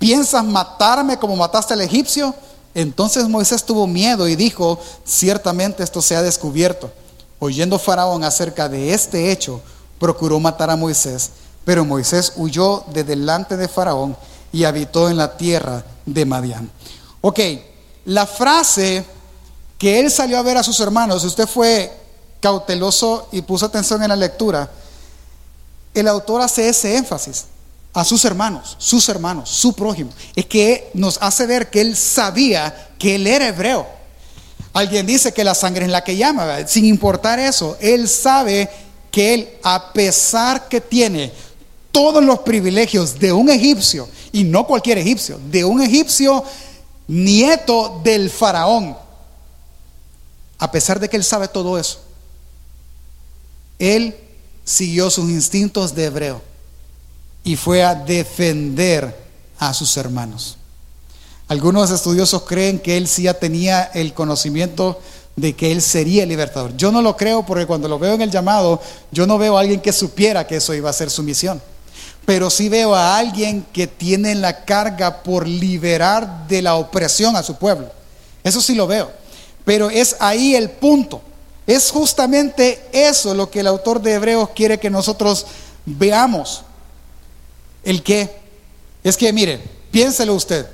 [0.01, 2.33] ¿Piensas matarme como mataste al egipcio?
[2.73, 6.91] Entonces Moisés tuvo miedo y dijo, ciertamente esto se ha descubierto.
[7.37, 9.61] Oyendo Faraón acerca de este hecho,
[9.99, 11.29] procuró matar a Moisés,
[11.63, 14.17] pero Moisés huyó de delante de Faraón
[14.51, 16.71] y habitó en la tierra de Madián.
[17.21, 17.39] Ok,
[18.05, 19.05] la frase
[19.77, 21.95] que él salió a ver a sus hermanos, usted fue
[22.39, 24.67] cauteloso y puso atención en la lectura,
[25.93, 27.45] el autor hace ese énfasis
[27.93, 30.11] a sus hermanos, sus hermanos, su prójimo.
[30.35, 33.87] Es que nos hace ver que él sabía que él era hebreo.
[34.73, 38.69] Alguien dice que la sangre es la que llama, sin importar eso, él sabe
[39.11, 41.33] que él, a pesar que tiene
[41.91, 46.45] todos los privilegios de un egipcio, y no cualquier egipcio, de un egipcio
[47.07, 48.95] nieto del faraón,
[50.57, 51.99] a pesar de que él sabe todo eso,
[53.77, 54.15] él
[54.63, 56.50] siguió sus instintos de hebreo
[57.43, 59.15] y fue a defender
[59.59, 60.57] a sus hermanos.
[61.47, 64.99] Algunos estudiosos creen que él sí ya tenía el conocimiento
[65.35, 66.75] de que él sería el libertador.
[66.77, 69.61] Yo no lo creo porque cuando lo veo en el llamado, yo no veo a
[69.61, 71.61] alguien que supiera que eso iba a ser su misión.
[72.25, 77.43] Pero sí veo a alguien que tiene la carga por liberar de la opresión a
[77.43, 77.91] su pueblo.
[78.43, 79.11] Eso sí lo veo.
[79.65, 81.21] Pero es ahí el punto.
[81.67, 85.45] Es justamente eso lo que el autor de Hebreos quiere que nosotros
[85.85, 86.63] veamos.
[87.83, 88.29] ¿El qué?
[89.03, 89.59] Es que, mire,
[89.91, 90.67] piénselo usted.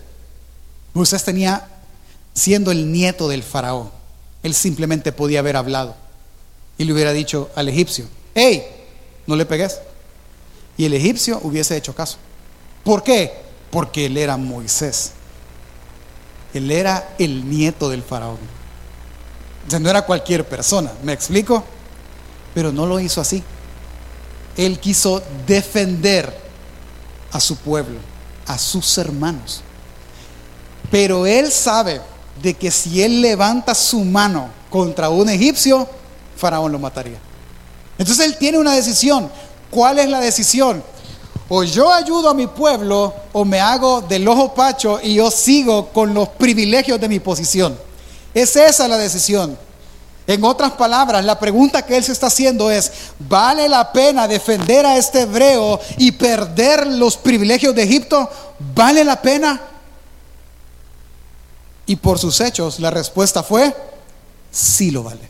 [0.94, 1.68] Moisés tenía,
[2.34, 3.92] siendo el nieto del faraón,
[4.44, 5.96] él simplemente podía haber hablado
[6.78, 8.64] y le hubiera dicho al egipcio, hey,
[9.26, 9.80] no le pegues.
[10.78, 12.18] Y el egipcio hubiese hecho caso.
[12.84, 13.34] ¿Por qué?
[13.72, 15.12] Porque él era Moisés.
[16.54, 18.38] Él era el nieto del faraón.
[19.74, 21.64] O no era cualquier persona, ¿me explico?
[22.54, 23.44] Pero no lo hizo así.
[24.56, 26.47] Él quiso defender
[27.32, 28.00] a su pueblo,
[28.46, 29.62] a sus hermanos.
[30.90, 32.02] Pero él sabe
[32.42, 35.88] de que si él levanta su mano contra un egipcio,
[36.36, 37.20] Faraón lo mataría.
[37.98, 39.30] Entonces él tiene una decisión.
[39.70, 40.84] ¿Cuál es la decisión?
[41.50, 45.90] O yo ayudo a mi pueblo o me hago del ojo pacho y yo sigo
[45.90, 47.78] con los privilegios de mi posición.
[48.34, 49.58] Es esa la decisión.
[50.28, 54.86] En otras palabras, la pregunta que él se está haciendo es, ¿vale la pena defender
[54.86, 58.30] a este hebreo y perder los privilegios de Egipto?
[58.76, 59.62] ¿Vale la pena?
[61.86, 63.74] Y por sus hechos la respuesta fue,
[64.52, 65.30] sí lo vale.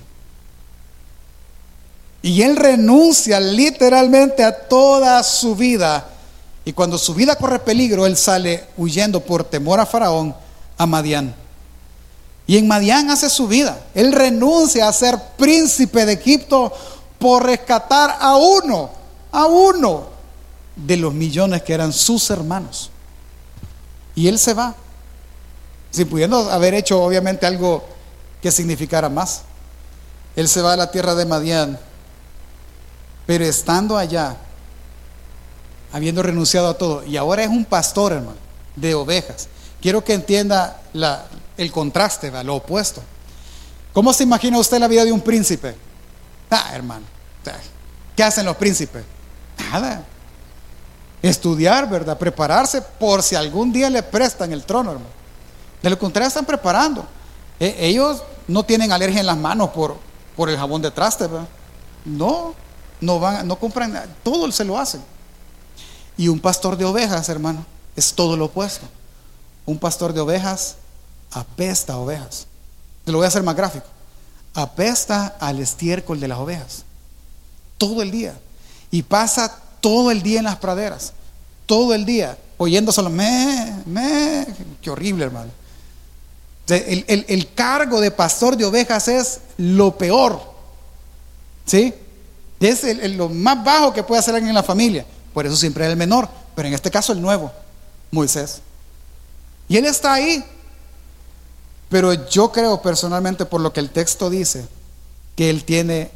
[2.24, 6.08] Y él renuncia literalmente a toda su vida.
[6.66, 10.36] Y cuando su vida corre peligro, él sale huyendo por temor a Faraón
[10.76, 11.47] a Madián.
[12.48, 13.78] Y en Madián hace su vida.
[13.94, 16.72] Él renuncia a ser príncipe de Egipto
[17.20, 18.90] por rescatar a uno,
[19.34, 20.08] a uno
[20.78, 22.90] de los millones que eran sus hermanos.
[24.16, 24.74] Y él se va,
[25.92, 27.84] sin pudiendo haber hecho obviamente algo
[28.42, 29.42] que significara más.
[30.36, 31.78] Él se va a la tierra de Madián,
[33.26, 34.38] pero estando allá,
[35.92, 38.38] habiendo renunciado a todo, y ahora es un pastor, hermano,
[38.76, 39.50] de ovejas.
[39.82, 41.26] Quiero que entienda la,
[41.58, 43.02] el contraste, lo opuesto.
[43.94, 45.76] ¿Cómo se imagina usted la vida de un príncipe?
[46.50, 47.06] Ah, hermano,
[48.16, 49.04] ¿qué hacen los príncipes?
[49.72, 50.06] Nada.
[51.22, 52.18] Estudiar, ¿verdad?
[52.18, 55.10] Prepararse por si algún día le prestan el trono, hermano.
[55.82, 57.06] De lo contrario, están preparando.
[57.60, 59.98] E, ellos no tienen alergia en las manos por,
[60.36, 61.48] por el jabón de traste, ¿verdad?
[62.06, 62.54] No,
[63.02, 65.02] no van, no compran nada, todo se lo hacen.
[66.16, 67.66] Y un pastor de ovejas, hermano,
[67.96, 68.86] es todo lo opuesto.
[69.66, 70.76] Un pastor de ovejas
[71.32, 72.48] apesta a ovejas.
[73.06, 73.86] Te lo voy a hacer más gráfico.
[74.54, 76.84] Apesta al estiércol de las ovejas.
[77.78, 78.38] Todo el día.
[78.92, 81.14] Y pasa todo el día en las praderas.
[81.66, 82.38] Todo el día.
[82.58, 84.48] Oyendo solo me, me.
[84.82, 85.52] Qué horrible, hermano.
[86.68, 90.42] El, el cargo de pastor de ovejas es lo peor.
[91.66, 91.94] ¿Sí?
[92.60, 92.84] Es
[93.16, 95.06] lo más bajo que puede hacer alguien en la familia.
[95.34, 96.28] Por eso siempre es el menor.
[96.56, 97.52] Pero en este caso el nuevo,
[98.10, 98.62] Moisés.
[99.70, 100.44] Y él está ahí
[101.90, 104.68] pero yo creo personalmente por lo que el texto dice,
[105.36, 106.12] que él tiene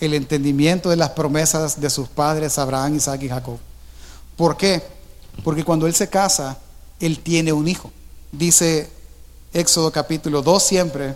[0.00, 3.58] el entendimiento de las promesas de sus padres Abraham, Isaac y Jacob.
[4.36, 4.82] ¿Por qué?
[5.44, 6.58] Porque cuando él se casa,
[6.98, 7.92] él tiene un hijo.
[8.32, 8.90] Dice
[9.52, 11.14] Éxodo capítulo 2 siempre,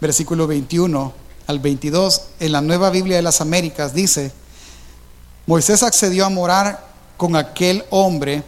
[0.00, 1.12] versículo 21
[1.46, 4.32] al 22, en la nueva Biblia de las Américas dice,
[5.46, 8.42] Moisés accedió a morar con aquel hombre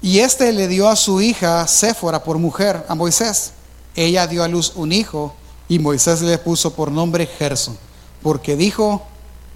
[0.00, 3.52] y éste le dio a su hija Séfora por mujer a Moisés.
[3.98, 5.34] Ella dio a luz un hijo
[5.68, 7.76] y Moisés le puso por nombre Gerson,
[8.22, 9.02] porque dijo,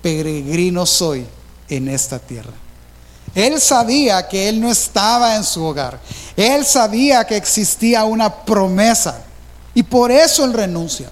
[0.02, 1.24] peregrino soy
[1.68, 2.50] en esta tierra.
[3.36, 6.00] Él sabía que él no estaba en su hogar.
[6.36, 9.22] Él sabía que existía una promesa.
[9.74, 11.08] Y por eso él renuncia.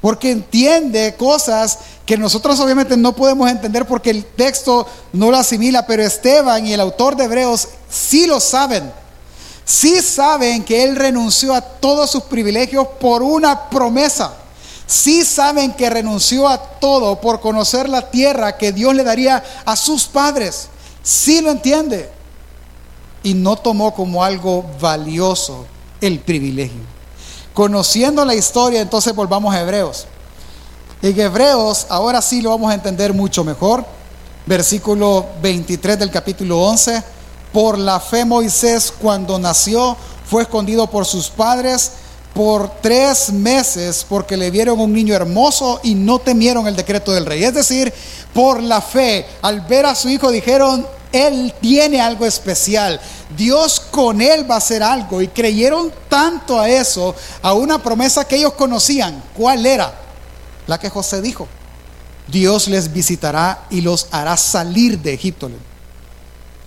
[0.00, 5.84] Porque entiende cosas que nosotros obviamente no podemos entender porque el texto no lo asimila,
[5.86, 8.90] pero Esteban y el autor de Hebreos sí lo saben
[9.64, 14.34] sí saben que Él renunció a todos sus privilegios por una promesa.
[14.86, 19.76] Sí saben que renunció a todo por conocer la tierra que Dios le daría a
[19.76, 20.68] sus padres.
[21.02, 22.10] Sí lo entiende.
[23.22, 25.66] Y no tomó como algo valioso
[26.00, 26.80] el privilegio.
[27.54, 30.06] Conociendo la historia, entonces volvamos a Hebreos.
[31.02, 33.84] En Hebreos, ahora sí lo vamos a entender mucho mejor.
[34.46, 37.19] Versículo 23 del capítulo 11
[37.52, 41.92] por la fe Moisés cuando nació fue escondido por sus padres
[42.34, 47.26] por tres meses porque le vieron un niño hermoso y no temieron el decreto del
[47.26, 47.44] rey.
[47.44, 47.92] Es decir,
[48.32, 53.00] por la fe, al ver a su hijo dijeron, él tiene algo especial.
[53.36, 55.20] Dios con él va a hacer algo.
[55.20, 59.22] Y creyeron tanto a eso, a una promesa que ellos conocían.
[59.36, 59.92] ¿Cuál era?
[60.66, 61.48] La que José dijo.
[62.28, 65.50] Dios les visitará y los hará salir de Egipto.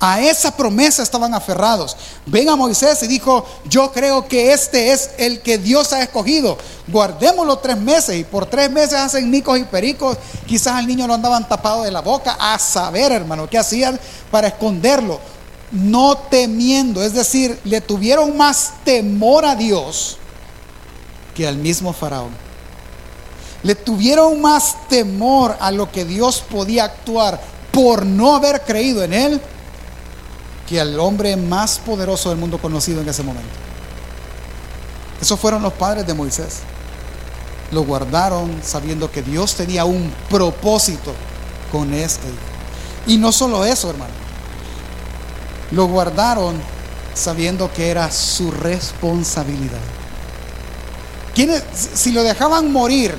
[0.06, 1.96] A esa promesa estaban aferrados.
[2.26, 6.58] Ven a Moisés y dijo, yo creo que este es el que Dios ha escogido.
[6.90, 10.18] Guardémoslo tres meses y por tres meses hacen micos y pericos.
[10.46, 12.36] Quizás al niño lo andaban tapado de la boca.
[12.38, 13.98] A saber, hermano, qué hacían
[14.30, 15.22] para esconderlo.
[15.72, 20.18] No temiendo, es decir, le tuvieron más temor a Dios
[21.34, 22.36] que al mismo faraón.
[23.64, 27.40] Le tuvieron más temor a lo que Dios podía actuar
[27.72, 29.42] por no haber creído en él
[30.74, 33.52] que al hombre más poderoso del mundo conocido en ese momento.
[35.22, 36.62] Esos fueron los padres de Moisés.
[37.72, 41.14] Lo guardaron sabiendo que Dios tenía un propósito
[41.72, 42.28] con este
[43.06, 44.16] Y no solo eso, hermano.
[45.70, 46.60] Lo guardaron
[47.14, 49.78] sabiendo que era su responsabilidad.
[51.36, 53.16] ¿Quiénes, si lo dejaban morir,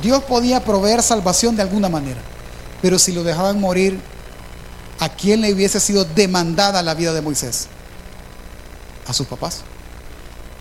[0.00, 2.22] Dios podía proveer salvación de alguna manera.
[2.80, 4.00] Pero si lo dejaban morir,
[5.00, 7.66] ¿a quién le hubiese sido demandada la vida de Moisés?
[9.08, 9.62] A sus papás.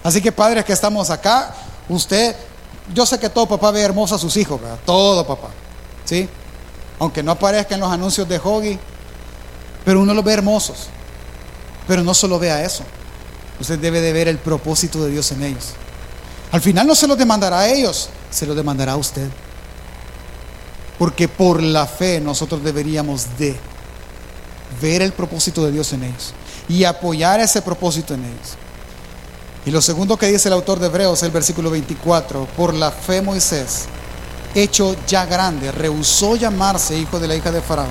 [0.02, 1.54] Así que padres que estamos acá,
[1.90, 2.36] usted,
[2.94, 4.80] yo sé que todo papá ve hermoso a sus hijos, ¿verdad?
[4.86, 5.50] Todo papá,
[6.06, 6.28] ¿sí?
[6.98, 8.80] Aunque no aparezca en los anuncios de Hoggy,
[9.84, 10.88] pero uno los ve hermosos.
[11.86, 12.84] Pero no solo vea eso,
[13.60, 15.74] usted debe de ver el propósito de Dios en ellos.
[16.52, 19.28] Al final no se lo demandará a ellos, se lo demandará a usted.
[20.98, 23.58] Porque por la fe nosotros deberíamos de
[24.82, 26.34] ver el propósito de Dios en ellos
[26.68, 28.58] y apoyar ese propósito en ellos.
[29.66, 33.22] Y lo segundo que dice el autor de Hebreos, el versículo 24, por la fe
[33.22, 33.86] Moisés,
[34.56, 37.90] hecho ya grande, rehusó llamarse hijo de la hija de Faraón,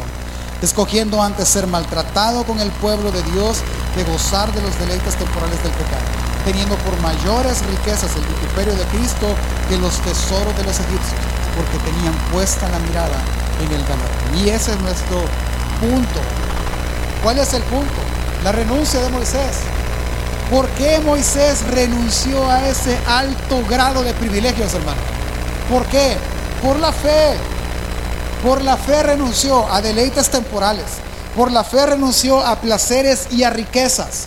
[0.63, 3.59] escogiendo antes ser maltratado con el pueblo de Dios
[3.95, 6.03] que gozar de los deleites temporales del pecado,
[6.45, 9.27] teniendo por mayores riquezas el vituperio de Cristo
[9.69, 11.21] que los tesoros de los egipcios,
[11.55, 13.19] porque tenían puesta la mirada
[13.61, 14.45] en el galardón.
[14.45, 15.21] Y ese es nuestro
[15.81, 16.21] punto.
[17.29, 17.93] ¿Cuál es el punto?
[18.43, 19.59] La renuncia de Moisés.
[20.51, 24.97] ¿Por qué Moisés renunció a ese alto grado de privilegios, hermano?
[25.71, 26.17] ¿Por qué?
[26.63, 27.35] Por la fe.
[28.43, 30.87] Por la fe renunció a deleites temporales.
[31.37, 34.25] Por la fe renunció a placeres y a riquezas.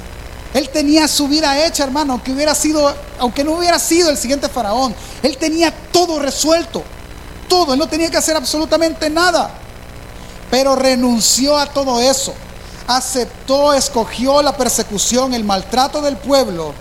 [0.53, 4.47] Él tenía su vida hecha, hermano, aunque hubiera sido, aunque no hubiera sido el siguiente
[4.47, 4.93] faraón.
[5.23, 6.83] Él tenía todo resuelto.
[7.47, 9.49] Todo, él no tenía que hacer absolutamente nada.
[10.51, 12.35] Pero renunció a todo eso
[12.87, 16.73] aceptó, escogió la persecución, el maltrato del pueblo,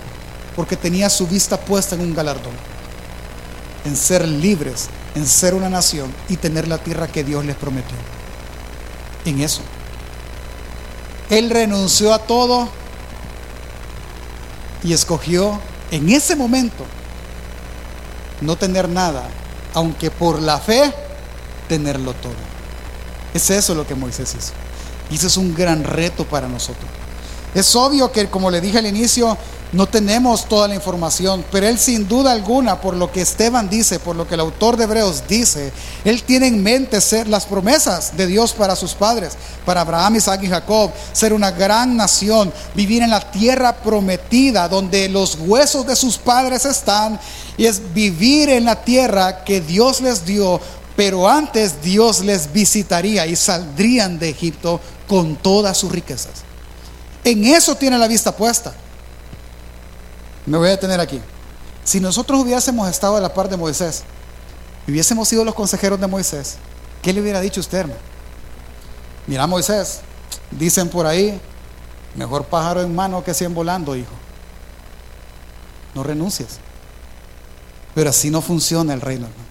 [0.56, 2.52] porque tenía su vista puesta en un galardón,
[3.84, 7.96] en ser libres, en ser una nación y tener la tierra que Dios les prometió.
[9.24, 9.60] En eso.
[11.28, 12.68] Él renunció a todo
[14.82, 15.60] y escogió
[15.90, 16.84] en ese momento
[18.40, 19.28] no tener nada,
[19.74, 20.92] aunque por la fe
[21.68, 22.32] tenerlo todo.
[23.34, 24.52] Es eso lo que Moisés hizo.
[25.10, 26.88] Y eso es un gran reto para nosotros.
[27.54, 29.36] Es obvio que, como le dije al inicio,
[29.72, 34.00] no tenemos toda la información, pero él sin duda alguna, por lo que Esteban dice,
[34.00, 35.72] por lo que el autor de Hebreos dice,
[36.04, 40.42] él tiene en mente ser las promesas de Dios para sus padres, para Abraham, Isaac
[40.42, 45.94] y Jacob, ser una gran nación, vivir en la tierra prometida donde los huesos de
[45.94, 47.20] sus padres están,
[47.56, 50.60] y es vivir en la tierra que Dios les dio,
[50.96, 56.44] pero antes Dios les visitaría y saldrían de Egipto con todas sus riquezas.
[57.24, 58.72] En eso tiene la vista puesta.
[60.46, 61.20] Me voy a detener aquí.
[61.82, 64.04] Si nosotros hubiésemos estado a la par de Moisés,
[64.86, 66.58] hubiésemos sido los consejeros de Moisés,
[67.02, 67.98] ¿qué le hubiera dicho usted, hermano?
[69.26, 69.98] Mira, Moisés,
[70.52, 71.40] dicen por ahí,
[72.14, 74.14] mejor pájaro en mano que cien volando, hijo.
[75.92, 76.60] No renuncies.
[77.96, 79.48] Pero así no funciona el reino, hermano.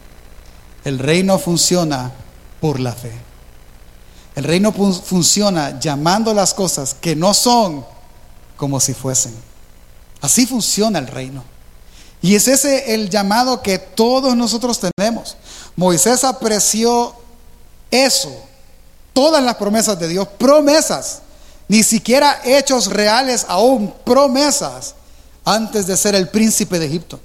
[0.86, 2.14] El reino funciona
[2.62, 3.12] por la fe.
[4.36, 7.86] El reino funciona llamando las cosas que no son
[8.56, 9.34] como si fuesen.
[10.22, 11.44] Así funciona el reino.
[12.22, 15.38] Y es ese el llamado que todos nosotros tenemos.
[15.76, 17.16] Moisés apreció
[17.90, 18.36] eso,
[19.14, 21.22] todas las promesas de Dios, promesas,
[21.68, 24.96] ni siquiera hechos reales aún, promesas,
[25.46, 27.20] antes de ser el príncipe de Egipto.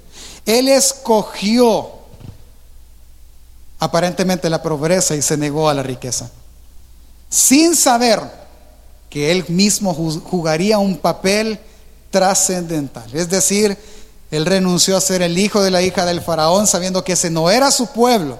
[0.45, 1.91] Él escogió
[3.79, 6.31] aparentemente la pobreza y se negó a la riqueza
[7.35, 8.21] sin saber
[9.09, 11.59] que él mismo jugaría un papel
[12.09, 13.13] trascendental.
[13.13, 13.77] Es decir,
[14.31, 17.49] él renunció a ser el hijo de la hija del faraón sabiendo que ese no
[17.49, 18.37] era su pueblo.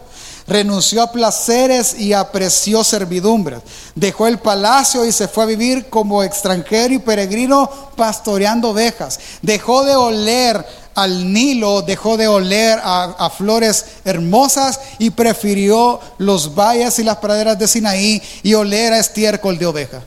[0.48, 3.60] Renunció a placeres y apreció servidumbres.
[3.96, 9.20] Dejó el palacio y se fue a vivir como extranjero y peregrino pastoreando ovejas.
[9.42, 16.98] Dejó de oler al Nilo, dejó de oler a, flores hermosas y prefirió los valles
[17.00, 20.04] y las praderas de Sinaí y oler a estiércol de oveja.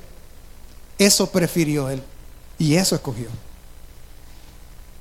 [0.97, 2.03] Eso prefirió él
[2.59, 3.29] y eso escogió.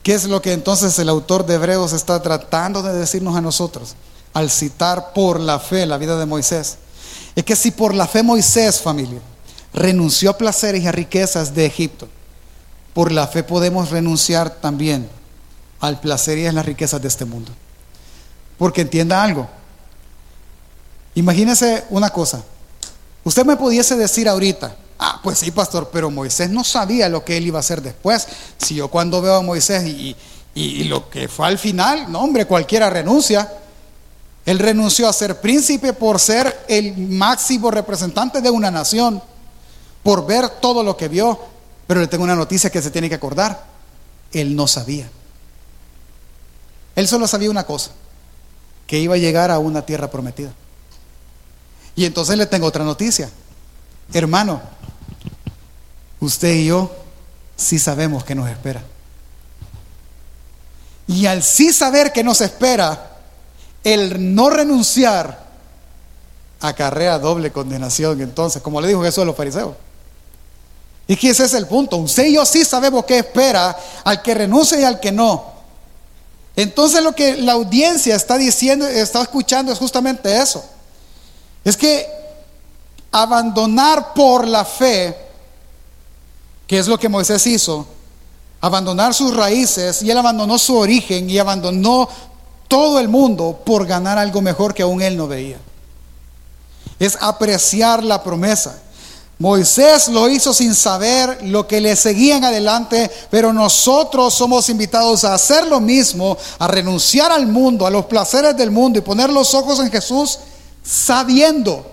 [0.04, 3.96] ¿Qué es lo que entonces el autor de Hebreos está tratando de decirnos a nosotros
[4.34, 6.78] al citar por la fe la vida de Moisés?
[7.36, 9.22] Es que si por la fe Moisés, familia,
[9.74, 12.10] renunció a placeres y a riquezas de Egipto,
[12.94, 15.17] por la fe podemos renunciar también
[15.80, 17.52] al placer y a las riquezas de este mundo.
[18.58, 19.48] Porque entienda algo.
[21.16, 22.44] Imagínese una cosa.
[23.24, 27.38] Usted me pudiese decir ahorita, ah, pues sí, pastor, pero Moisés no sabía lo que
[27.38, 28.28] él iba a hacer después.
[28.58, 30.16] Si yo cuando veo a Moisés y,
[30.54, 33.52] y lo que fue al final, no, hombre, cualquiera renuncia.
[34.46, 39.22] Él renunció a ser príncipe por ser el máximo representante de una nación,
[40.04, 41.38] por ver todo lo que vio.
[41.86, 43.66] Pero le tengo una noticia que se tiene que acordar.
[44.32, 45.10] Él no sabía.
[46.98, 47.92] Él solo sabía una cosa,
[48.88, 50.52] que iba a llegar a una tierra prometida.
[51.96, 53.30] Y entonces le tengo otra noticia.
[54.12, 54.60] Hermano,
[56.20, 56.92] usted y yo
[57.56, 58.82] sí sabemos que nos espera.
[61.06, 63.18] Y al sí saber que nos espera,
[63.84, 65.46] el no renunciar
[66.60, 68.22] acarrea doble condenación.
[68.22, 69.76] Entonces, como le dijo Jesús a los fariseos.
[71.08, 71.98] Y que ese es el punto.
[71.98, 75.57] Usted y yo sí sabemos qué espera al que renuncia y al que no.
[76.58, 80.66] Entonces lo que la audiencia está diciendo, está escuchando es justamente eso.
[81.64, 82.08] Es que
[83.12, 85.16] abandonar por la fe,
[86.66, 87.86] que es lo que Moisés hizo,
[88.60, 92.10] abandonar sus raíces y él abandonó su origen y abandonó
[92.68, 95.60] todo el mundo por ganar algo mejor que aún él no veía.
[96.98, 98.82] Es apreciar la promesa.
[99.40, 105.24] Moisés lo hizo sin saber lo que le seguía en adelante, pero nosotros somos invitados
[105.24, 109.30] a hacer lo mismo, a renunciar al mundo, a los placeres del mundo y poner
[109.30, 110.40] los ojos en Jesús
[110.84, 111.86] sabiendo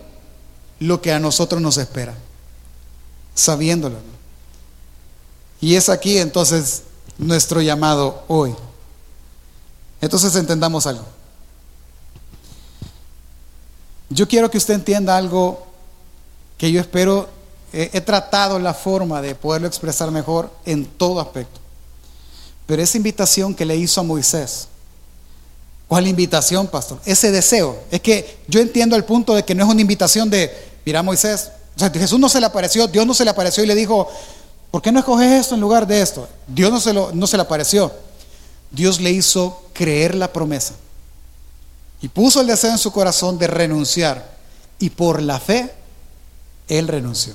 [0.80, 2.14] lo que a nosotros nos espera,
[3.34, 3.97] sabiéndolo.
[5.61, 6.82] Y es aquí entonces
[7.18, 8.55] nuestro llamado hoy.
[10.01, 11.05] Entonces entendamos algo.
[14.09, 15.73] Yo quiero que usted entienda algo
[16.64, 17.28] que yo espero,
[17.74, 21.60] he, tratado la forma de poderlo expresar mejor en todo aspecto.
[22.64, 24.68] Pero esa invitación que le hizo a Moisés,
[25.86, 27.00] ¿cuál invitación, pastor?
[27.04, 27.78] Ese deseo.
[27.90, 30.50] Es que yo entiendo el punto de que no es una invitación de,
[30.86, 33.66] mira Moisés, o sea, Jesús no se le apareció, Dios no se le apareció y
[33.66, 34.08] le dijo,
[34.70, 36.26] ¿por qué no escoges esto en lugar de esto?
[36.46, 37.92] Dios no se, lo, no se le apareció.
[38.70, 40.72] Dios le hizo creer la promesa
[42.00, 44.32] y puso el deseo en su corazón de renunciar.
[44.78, 45.84] Y por la fe,
[46.68, 47.34] él renunció.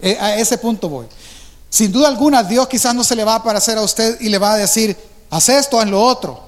[0.00, 1.06] Eh, a ese punto voy.
[1.68, 4.38] Sin duda alguna, Dios quizás no se le va a aparecer a usted y le
[4.38, 4.96] va a decir,
[5.30, 6.40] haz esto, haz lo otro.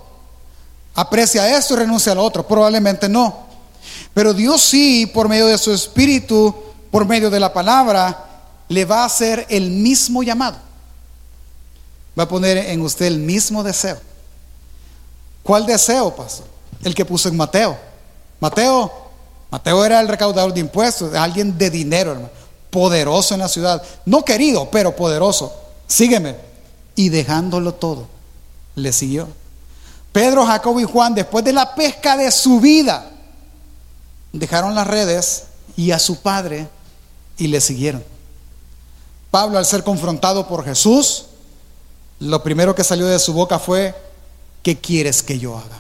[0.95, 2.47] Aprecia esto y renuncia a lo otro.
[2.47, 3.47] Probablemente no.
[4.15, 6.55] Pero Dios sí, por medio de su espíritu,
[6.91, 8.27] por medio de la palabra,
[8.69, 10.57] le va a hacer el mismo llamado.
[12.19, 13.99] Va a poner en usted el mismo deseo.
[15.43, 16.47] ¿Cuál deseo, pastor?
[16.83, 17.79] El que puso en Mateo.
[18.41, 19.08] Mateo,
[19.51, 22.31] Mateo era el recaudador de impuestos, alguien de dinero, hermano,
[22.71, 23.83] poderoso en la ciudad.
[24.05, 25.53] No querido, pero poderoso.
[25.87, 26.37] Sígueme.
[26.95, 28.09] Y dejándolo todo,
[28.75, 29.29] le siguió.
[30.13, 33.11] Pedro, Jacobo y Juan, después de la pesca de su vida,
[34.33, 35.45] dejaron las redes
[35.77, 36.69] y a su padre
[37.37, 38.05] y le siguieron.
[39.31, 41.27] Pablo, al ser confrontado por Jesús,
[42.19, 43.95] lo primero que salió de su boca fue,
[44.63, 45.79] ¿qué quieres que yo haga?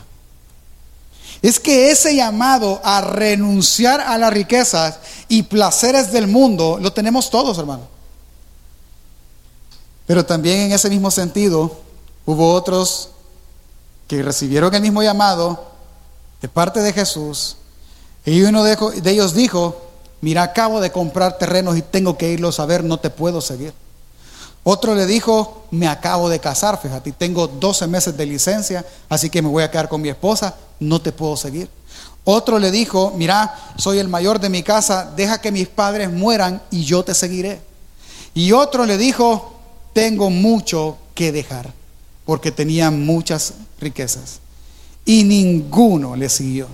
[1.41, 7.30] Es que ese llamado a renunciar a las riquezas y placeres del mundo lo tenemos
[7.30, 7.86] todos, hermano.
[10.07, 11.80] Pero también en ese mismo sentido
[12.26, 13.11] hubo otros
[14.09, 15.66] que recibieron el mismo llamado
[16.41, 17.57] de parte de Jesús
[18.24, 18.76] y uno de,
[19.07, 19.80] ellos dijo,
[20.20, 23.72] mira, acabo de comprar terrenos y tengo que irlos a ver, no te puedo seguir.
[24.65, 29.41] Otro le dijo, me acabo de casar, fíjate, tengo 12 meses de licencia, así que
[29.41, 31.71] me voy a quedar con mi esposa, no te puedo seguir.
[32.25, 36.61] Otro le dijo, mira, soy el mayor de mi casa, deja que mis padres mueran
[36.71, 37.63] y yo te seguiré.
[38.35, 39.55] Y otro le dijo,
[39.95, 41.73] tengo mucho que dejar,
[42.27, 44.41] porque tenía muchas riquezas.
[45.07, 46.69] Y ninguno le siguió.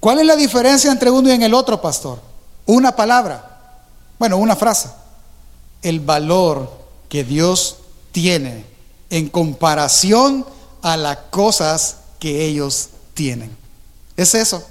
[0.00, 2.20] ¿Cuál es la diferencia entre uno y en el otro, pastor?
[2.66, 3.78] Una palabra,
[4.18, 4.88] bueno, una frase
[5.82, 6.70] el valor
[7.08, 7.76] que Dios
[8.12, 8.64] tiene
[9.10, 10.44] en comparación
[10.82, 13.56] a las cosas que ellos tienen.
[14.16, 14.62] Es eso.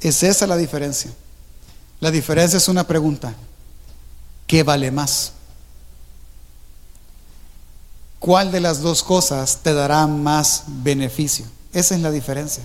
[0.00, 1.12] Es esa la diferencia.
[2.00, 3.34] La diferencia es una pregunta.
[4.46, 5.32] ¿Qué vale más?
[8.18, 11.46] ¿Cuál de las dos cosas te dará más beneficio?
[11.72, 12.64] Esa es la diferencia.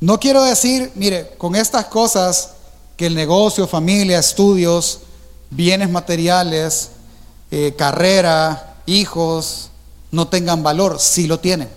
[0.00, 2.50] No quiero decir, mire, con estas cosas,
[2.96, 5.00] que el negocio, familia, estudios,
[5.54, 6.90] bienes materiales,
[7.50, 9.70] eh, carrera, hijos,
[10.10, 11.68] no tengan valor, sí lo tienen.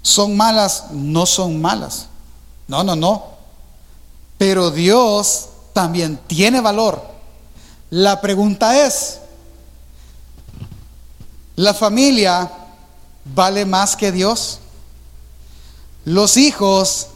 [0.00, 0.86] ¿Son malas?
[0.90, 2.06] No son malas.
[2.66, 3.24] No, no, no.
[4.38, 7.02] Pero Dios también tiene valor.
[7.90, 9.20] La pregunta es,
[11.56, 12.50] ¿la familia
[13.34, 14.58] vale más que Dios?
[16.04, 17.08] ¿Los hijos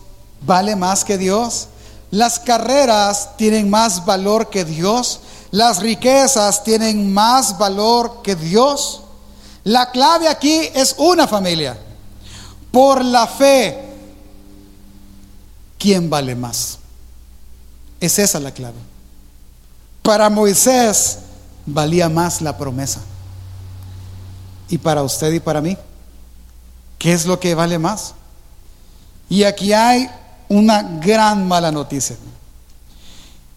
[0.43, 1.69] vale más que Dios?
[2.11, 5.21] ¿Las carreras tienen más valor que Dios?
[5.51, 9.03] Las riquezas tienen más valor que Dios.
[9.65, 11.79] La clave aquí es una familia.
[12.71, 13.85] Por la fe,
[15.79, 16.79] ¿quién vale más?
[18.01, 18.77] Es esa la clave.
[20.03, 21.19] Para Moisés
[21.65, 23.01] valía más la promesa.
[24.69, 25.77] Y para usted y para mí,
[26.99, 28.15] ¿qué es lo que vale más?
[29.29, 30.09] Y aquí hay
[30.49, 32.17] una gran mala noticia.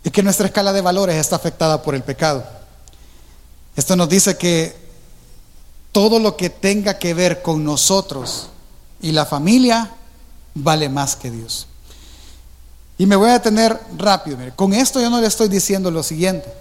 [0.04, 2.43] Es que nuestra escala de valores está afectada por el pecado.
[3.76, 4.76] Esto nos dice que
[5.91, 8.50] todo lo que tenga que ver con nosotros
[9.02, 9.91] y la familia
[10.54, 11.68] vale más que Dios.
[12.97, 14.38] Y me voy a detener rápido.
[14.56, 16.52] Con esto yo no le estoy diciendo lo siguiente.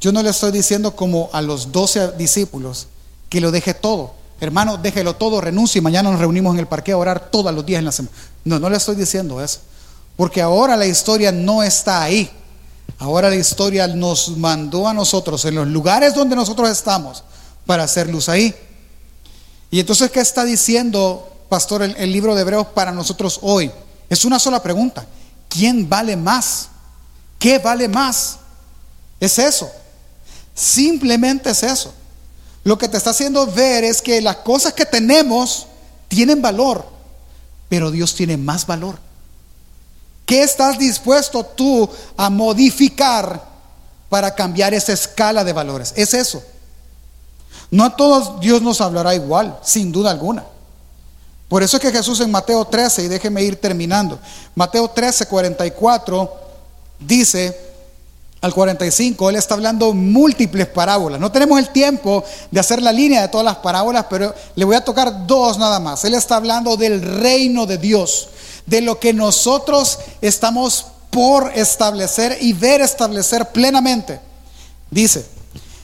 [0.00, 2.88] Yo no le estoy diciendo como a los doce discípulos
[3.28, 4.14] que lo deje todo.
[4.40, 7.64] Hermano, déjelo todo, renuncie y mañana nos reunimos en el parque a orar todos los
[7.64, 8.14] días en la semana.
[8.44, 9.60] No, no le estoy diciendo eso.
[10.16, 12.28] Porque ahora la historia no está ahí.
[12.98, 17.24] Ahora la historia nos mandó a nosotros en los lugares donde nosotros estamos
[17.66, 18.54] para hacer luz ahí.
[19.72, 23.72] Y entonces, ¿qué está diciendo, pastor, el, libro de Hebreos para nosotros hoy?
[24.08, 25.06] Es una sola pregunta.
[25.48, 26.68] ¿Quién vale más?
[27.38, 28.36] ¿Qué vale más?
[29.18, 29.70] Es eso.
[30.54, 31.92] Simplemente es eso.
[32.64, 35.66] Lo que te está haciendo ver es que las cosas que tenemos
[36.08, 36.86] tienen valor,
[37.68, 38.98] pero Dios tiene más valor.
[40.26, 43.42] ¿Qué estás dispuesto tú a modificar
[44.08, 45.92] para cambiar esa escala de valores?
[45.96, 46.42] Es eso.
[47.70, 50.44] No a todos Dios nos hablará igual, sin duda alguna.
[51.48, 54.18] Por eso es que Jesús en Mateo 13, y déjeme ir terminando,
[54.54, 56.32] Mateo 13, 44,
[56.98, 57.72] dice,
[58.42, 61.20] al 45, él está hablando múltiples parábolas.
[61.20, 64.74] No tenemos el tiempo de hacer la línea de todas las parábolas, pero le voy
[64.74, 66.04] a tocar dos nada más.
[66.04, 68.28] Él está hablando del reino de Dios,
[68.66, 74.20] de lo que nosotros estamos por establecer y ver establecer plenamente.
[74.90, 75.26] Dice,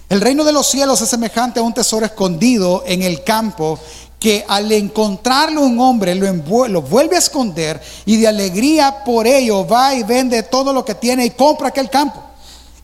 [0.09, 3.79] el reino de los cielos es semejante a un tesoro escondido en el campo
[4.19, 9.95] que al encontrarlo un hombre lo, vuelve a esconder y de alegría por ello va
[9.95, 12.23] y vende todo lo que tiene y compra aquel campo.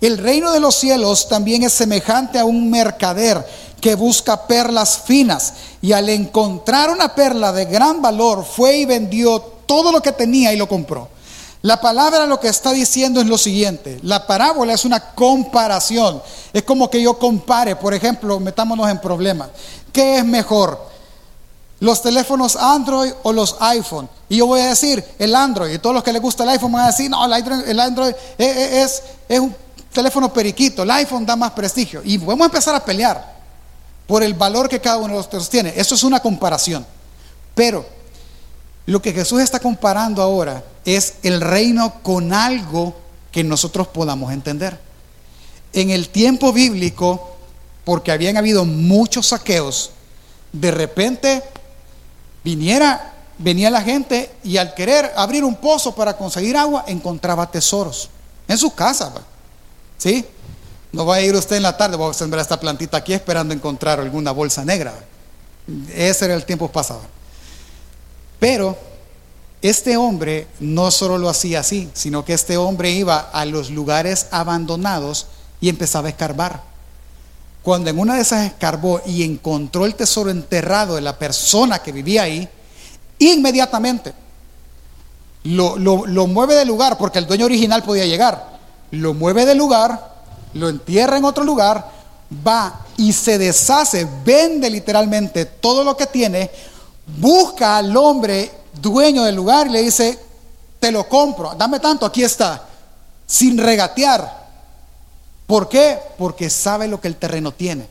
[0.01, 3.45] El reino de los cielos también es semejante a un mercader
[3.81, 9.54] que busca perlas finas y al encontrar una perla de gran valor fue y vendió
[9.67, 11.09] todo lo que tenía y lo compró.
[11.63, 16.63] La palabra lo que está diciendo es lo siguiente, la parábola es una comparación, es
[16.63, 19.49] como que yo compare, por ejemplo, metámonos en problemas,
[19.91, 20.79] ¿qué es mejor?
[21.81, 24.11] ¿Los teléfonos Android o los iPhone?
[24.29, 26.73] Y yo voy a decir, el Android, y todos los que les gusta el iPhone
[26.73, 29.57] van a decir, no, el Android, es, es un
[29.91, 32.03] teléfono periquito, el iPhone da más prestigio.
[32.05, 33.35] Y vamos a empezar a pelear
[34.07, 35.73] por el valor que cada uno de los tiene.
[35.77, 36.85] Eso es una comparación.
[37.55, 37.87] Pero
[38.87, 42.95] lo que Jesús está comparando ahora es el reino con algo
[43.33, 44.79] que nosotros podamos entender.
[45.73, 47.37] En el tiempo bíblico,
[47.85, 49.91] porque habían habido muchos saqueos,
[50.53, 51.43] de repente
[52.45, 58.11] viniera, venía la gente y al querer abrir un pozo para conseguir agua, encontraba tesoros
[58.47, 59.13] en su casa.
[59.97, 60.25] ¿Sí?
[60.93, 63.55] No va a ir usted en la tarde, voy a sembrar esta plantita aquí esperando
[63.55, 64.95] encontrar alguna bolsa negra.
[65.93, 67.01] Ese era el tiempo pasado.
[68.45, 68.77] Pero
[69.63, 74.27] este hombre no solo lo hacía así, sino que este hombre iba a los lugares
[74.33, 75.29] abandonados
[75.63, 76.63] y empezaba a escarbar.
[77.63, 81.91] Cuando en una de esas escarbó y encontró el tesoro enterrado de la persona que
[81.91, 82.47] vivía ahí,
[83.19, 84.13] inmediatamente
[85.45, 88.53] lo, lo mueve del lugar porque el dueño original podía llegar
[88.91, 90.17] lo mueve del lugar,
[90.53, 91.91] lo entierra en otro lugar,
[92.47, 96.51] va y se deshace, vende literalmente todo lo que tiene,
[97.07, 98.51] busca al hombre
[98.81, 100.19] dueño del lugar y le dice,
[100.81, 102.67] te lo compro, dame tanto, aquí está,
[103.27, 104.45] sin regatear.
[105.47, 105.99] ¿Por qué?
[106.19, 107.87] Porque sabe lo que el terreno tiene.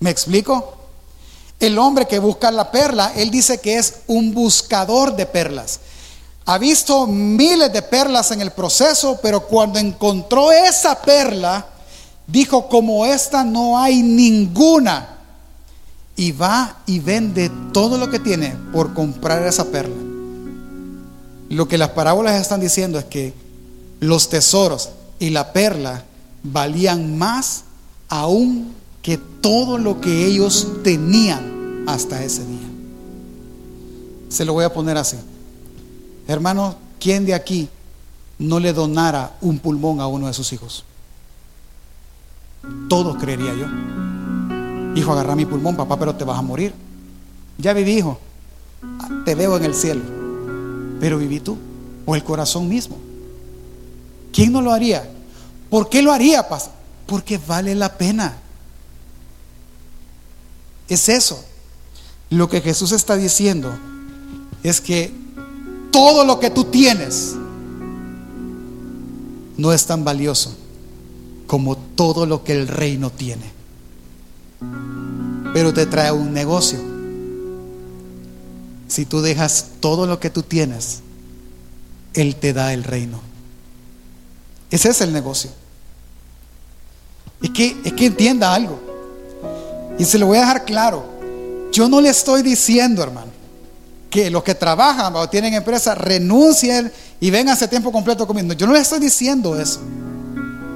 [0.00, 0.74] ¿Me explico?
[1.60, 5.80] El hombre que busca la perla, él dice que es un buscador de perlas.
[6.44, 11.66] Ha visto miles de perlas en el proceso, pero cuando encontró esa perla,
[12.26, 15.20] dijo, como esta no hay ninguna.
[16.22, 19.96] Y va y vende todo lo que tiene por comprar esa perla.
[21.48, 23.34] Lo que las parábolas están diciendo es que
[23.98, 26.04] los tesoros y la perla
[26.44, 27.64] valían más
[28.08, 32.68] aún que todo lo que ellos tenían hasta ese día.
[34.28, 35.16] Se lo voy a poner así.
[36.28, 37.68] Hermano, ¿quién de aquí
[38.38, 40.84] no le donara un pulmón a uno de sus hijos?
[42.88, 43.66] Todos creería yo.
[44.94, 46.74] Hijo, agarra mi pulmón, papá, pero te vas a morir.
[47.58, 48.18] Ya viví, hijo.
[49.24, 50.02] Te veo en el cielo.
[51.00, 51.56] Pero viví tú.
[52.04, 52.98] O el corazón mismo.
[54.32, 55.08] ¿Quién no lo haría?
[55.70, 56.70] ¿Por qué lo haría, paz?
[57.06, 58.36] Porque vale la pena.
[60.88, 61.42] Es eso.
[62.30, 63.72] Lo que Jesús está diciendo
[64.62, 65.12] es que
[65.90, 67.34] todo lo que tú tienes
[69.56, 70.56] no es tan valioso
[71.46, 73.61] como todo lo que el reino tiene.
[75.52, 76.78] Pero te trae un negocio.
[78.88, 81.00] Si tú dejas todo lo que tú tienes,
[82.14, 83.20] Él te da el reino.
[84.70, 85.50] Ese es el negocio.
[87.42, 88.80] Es que, es que entienda algo.
[89.98, 91.04] Y se lo voy a dejar claro.
[91.72, 93.32] Yo no le estoy diciendo, hermano,
[94.10, 98.52] que los que trabajan o tienen empresa renuncien y vengan ese tiempo completo comiendo.
[98.54, 99.80] Yo no le estoy diciendo eso.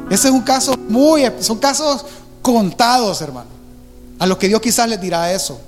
[0.09, 2.05] Ese es un caso muy, son casos
[2.41, 3.56] contados, hermano.
[4.19, 5.61] A los que Dios quizás les dirá eso.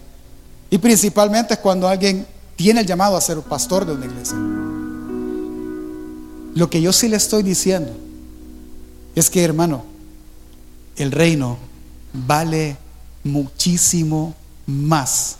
[0.70, 2.26] Y principalmente es cuando alguien
[2.56, 4.36] tiene el llamado a ser pastor de una iglesia.
[6.54, 7.92] Lo que yo sí le estoy diciendo
[9.14, 9.84] es que, hermano,
[10.96, 11.58] el reino
[12.12, 12.76] vale
[13.24, 14.34] muchísimo
[14.66, 15.36] más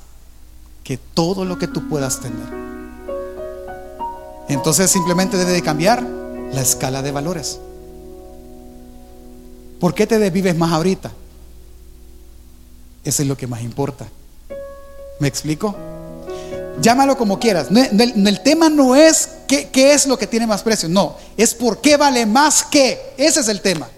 [0.85, 2.47] que todo lo que tú puedas tener.
[4.49, 6.03] Entonces simplemente debe de cambiar
[6.53, 7.61] la escala de valores.
[9.79, 11.13] ¿Por qué te desvives más ahorita?
[13.05, 14.07] Eso es lo que más importa.
[15.21, 15.75] ¿Me explico?
[16.81, 17.69] Llámalo como quieras.
[17.71, 21.81] el, tema no es qué, qué es lo que tiene más precio, no, es por
[21.81, 23.15] qué vale más que.
[23.17, 23.89] Ese es el tema.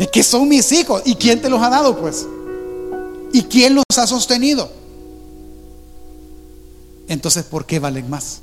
[0.00, 1.02] Es que son mis hijos.
[1.04, 2.26] ¿Y quién te los ha dado, pues?
[3.32, 4.70] ¿Y quién los ha sostenido?
[7.06, 8.40] Entonces, ¿por qué valen más?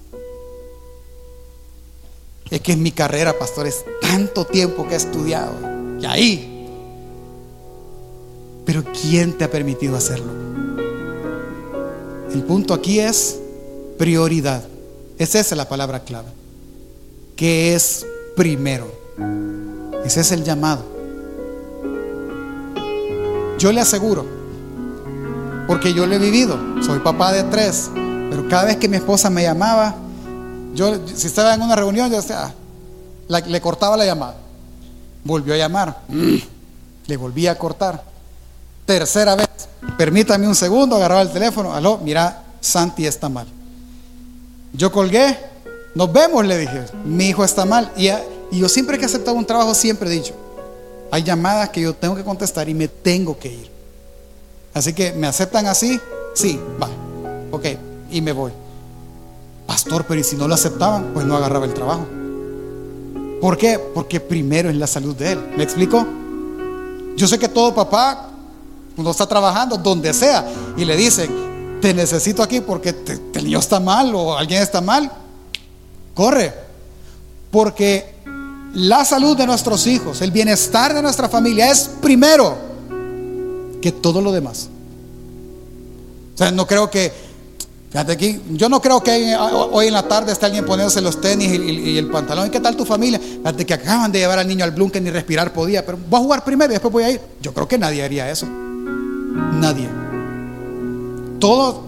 [2.49, 5.53] Es que en mi carrera, pastor, es tanto tiempo que he estudiado.
[5.99, 6.56] Y ahí.
[8.67, 10.29] Pero ¿quién te ha permitido hacerlo?
[12.33, 13.39] El punto aquí es
[13.97, 14.61] prioridad.
[15.17, 16.27] Esa es la palabra clave.
[17.37, 18.05] ¿Qué es
[18.35, 18.91] primero?
[20.03, 20.83] Ese es el llamado.
[23.57, 24.25] Yo le aseguro,
[25.65, 27.89] porque yo lo he vivido, soy papá de tres,
[28.29, 29.95] pero cada vez que mi esposa me llamaba,
[30.75, 32.53] yo si estaba en una reunión, yo decía,
[33.29, 34.35] le cortaba la llamada.
[35.23, 36.01] Volvió a llamar,
[37.07, 38.16] le volví a cortar.
[38.87, 39.49] Tercera vez,
[39.97, 43.45] permítame un segundo, agarraba el teléfono, aló, mira, Santi está mal.
[44.71, 45.37] Yo colgué,
[45.93, 47.91] nos vemos, le dije, mi hijo está mal.
[47.97, 48.07] Y,
[48.49, 50.33] y yo siempre que he aceptado un trabajo, siempre he dicho,
[51.11, 53.69] hay llamadas que yo tengo que contestar y me tengo que ir.
[54.73, 55.99] Así que me aceptan así,
[56.33, 56.87] sí, va,
[57.51, 57.65] ok,
[58.09, 58.53] y me voy.
[59.65, 61.11] Pastor, pero ¿y si no lo aceptaban?
[61.13, 62.07] Pues no agarraba el trabajo.
[63.41, 63.77] ¿Por qué?
[63.93, 65.39] Porque primero es la salud de él.
[65.57, 66.07] ¿Me explico?
[67.17, 68.29] Yo sé que todo papá
[68.97, 70.45] uno está trabajando donde sea
[70.75, 72.95] y le dicen, te necesito aquí porque
[73.33, 75.11] el niño está mal o alguien está mal,
[76.13, 76.53] corre.
[77.51, 78.15] Porque
[78.73, 82.57] la salud de nuestros hijos, el bienestar de nuestra familia es primero
[83.81, 84.69] que todo lo demás.
[86.33, 87.11] O sea, no creo que,
[87.91, 89.35] fíjate aquí, yo no creo que
[89.71, 92.47] hoy en la tarde esté alguien poniéndose los tenis y, el pantalón.
[92.47, 93.19] ¿Y qué tal tu familia?
[93.19, 96.19] Fíjate que acaban de llevar al niño al Blum que ni respirar podía, pero voy
[96.19, 97.21] a jugar primero y después voy a ir.
[97.41, 98.47] Yo creo que nadie haría eso.
[99.37, 99.89] Nadie.
[101.39, 101.83] Todo.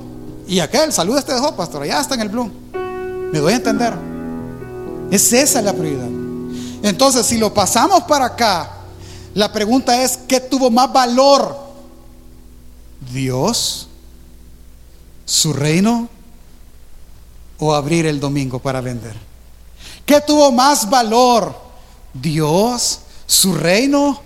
[0.48, 2.52] Y aquel, salud este dejó, pastor, ya está en el Bloom.
[3.32, 3.94] Me doy a entender.
[5.12, 6.08] Es esa la prioridad.
[6.82, 8.72] Entonces, si lo pasamos para acá,
[9.34, 11.56] la pregunta es, ¿qué tuvo más valor?
[13.12, 13.88] ¿Dios?
[15.26, 16.10] ¿Su reino?
[17.60, 19.16] ¿O abrir el domingo para vender?
[20.06, 21.56] ¿Qué tuvo más valor?
[22.14, 23.02] ¿Dios?
[23.28, 24.20] ¿Su reino?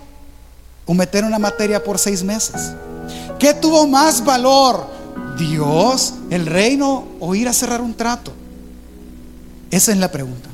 [0.86, 2.72] ¿O meter una materia por seis meses?
[3.38, 4.86] ¿Qué tuvo más valor?
[5.38, 8.32] ¿Dios, el reino o ir a cerrar un trato?
[9.70, 10.48] Esa es la pregunta.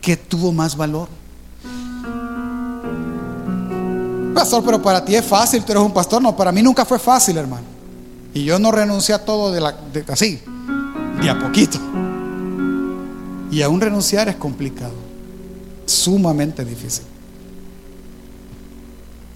[0.00, 1.08] ¿Qué tuvo más valor?
[4.34, 6.20] Pastor, pero para ti es fácil, tú eres un pastor.
[6.20, 7.64] No, para mí nunca fue fácil, hermano.
[8.32, 9.76] Y yo no renuncié a todo de la,
[10.08, 10.40] así,
[11.22, 11.78] de a poquito.
[13.50, 14.94] Y aún renunciar es complicado,
[15.86, 17.04] sumamente difícil.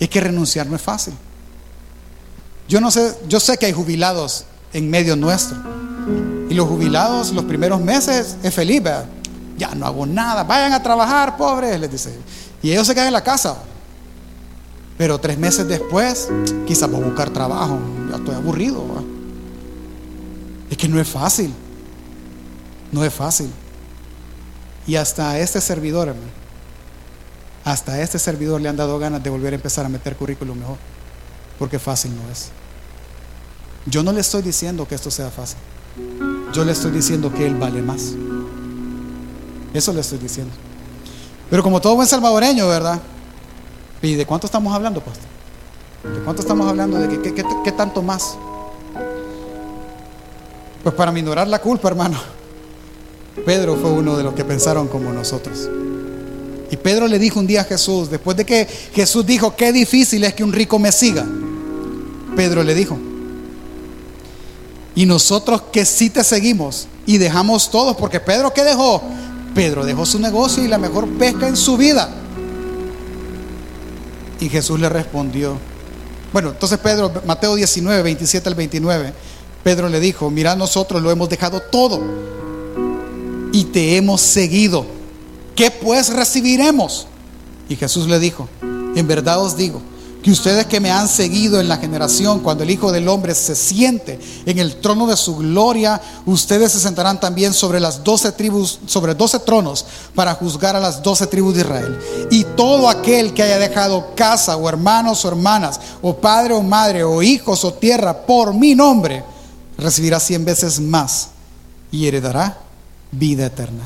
[0.00, 1.14] Es que renunciar no es fácil.
[2.68, 5.56] Yo no sé, yo sé que hay jubilados en medio nuestro.
[6.50, 8.82] Y los jubilados los primeros meses es feliz,
[9.56, 12.16] Ya no hago nada, vayan a trabajar, pobres, les dice.
[12.62, 13.56] Y ellos se quedan en la casa.
[14.98, 16.28] Pero tres meses después,
[16.66, 17.78] quizás voy a buscar trabajo.
[18.10, 18.84] Ya estoy aburrido.
[20.70, 21.52] Es que no es fácil.
[22.92, 23.50] No es fácil.
[24.86, 26.26] Y hasta este servidor, hermano,
[27.64, 30.78] hasta este servidor le han dado ganas de volver a empezar a meter currículum mejor.
[31.58, 32.50] Porque fácil no es.
[33.86, 35.58] Yo no le estoy diciendo que esto sea fácil.
[36.52, 38.12] Yo le estoy diciendo que Él vale más.
[39.74, 40.52] Eso le estoy diciendo.
[41.50, 43.00] Pero como todo buen salvadoreño, ¿verdad?
[44.02, 45.26] ¿Y de cuánto estamos hablando, pastor?
[46.14, 46.98] ¿De cuánto estamos hablando?
[46.98, 47.34] ¿De qué,
[47.64, 48.36] qué tanto más?
[50.82, 52.18] Pues para minorar la culpa, hermano.
[53.44, 55.68] Pedro fue uno de los que pensaron como nosotros.
[56.70, 60.24] Y Pedro le dijo un día a Jesús, después de que Jesús dijo, qué difícil
[60.24, 61.26] es que un rico me siga.
[62.38, 62.96] Pedro le dijo,
[64.94, 69.02] y nosotros que sí te seguimos y dejamos todos, porque Pedro ¿qué dejó?
[69.56, 72.08] Pedro dejó su negocio y la mejor pesca en su vida.
[74.38, 75.58] Y Jesús le respondió.
[76.32, 79.12] Bueno, entonces Pedro, Mateo 19, 27 al 29,
[79.64, 82.00] Pedro le dijo, mira, nosotros lo hemos dejado todo
[83.52, 84.86] y te hemos seguido.
[85.56, 87.08] ¿Qué pues recibiremos?
[87.68, 88.48] Y Jesús le dijo,
[88.94, 89.82] en verdad os digo,
[90.28, 93.56] que ustedes que me han seguido en la generación, cuando el Hijo del Hombre se
[93.56, 98.78] siente en el trono de su gloria, ustedes se sentarán también sobre las doce tribus,
[98.84, 101.98] sobre doce tronos, para juzgar a las doce tribus de Israel.
[102.30, 107.04] Y todo aquel que haya dejado casa, o hermanos o hermanas, o padre o madre,
[107.04, 109.24] o hijos o tierra, por mi nombre,
[109.78, 111.28] recibirá cien veces más
[111.90, 112.58] y heredará
[113.12, 113.84] vida eterna.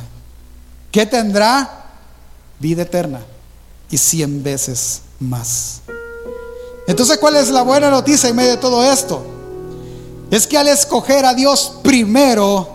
[0.90, 1.84] ¿Qué tendrá?
[2.58, 3.20] Vida eterna
[3.92, 5.81] y cien veces más.
[6.86, 9.24] Entonces, ¿cuál es la buena noticia en medio de todo esto?
[10.30, 12.68] Es que al escoger a Dios primero,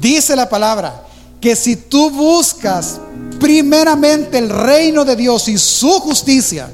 [0.00, 1.06] dice la palabra,
[1.40, 2.98] que si tú buscas
[3.38, 6.70] primeramente el reino de Dios y su justicia,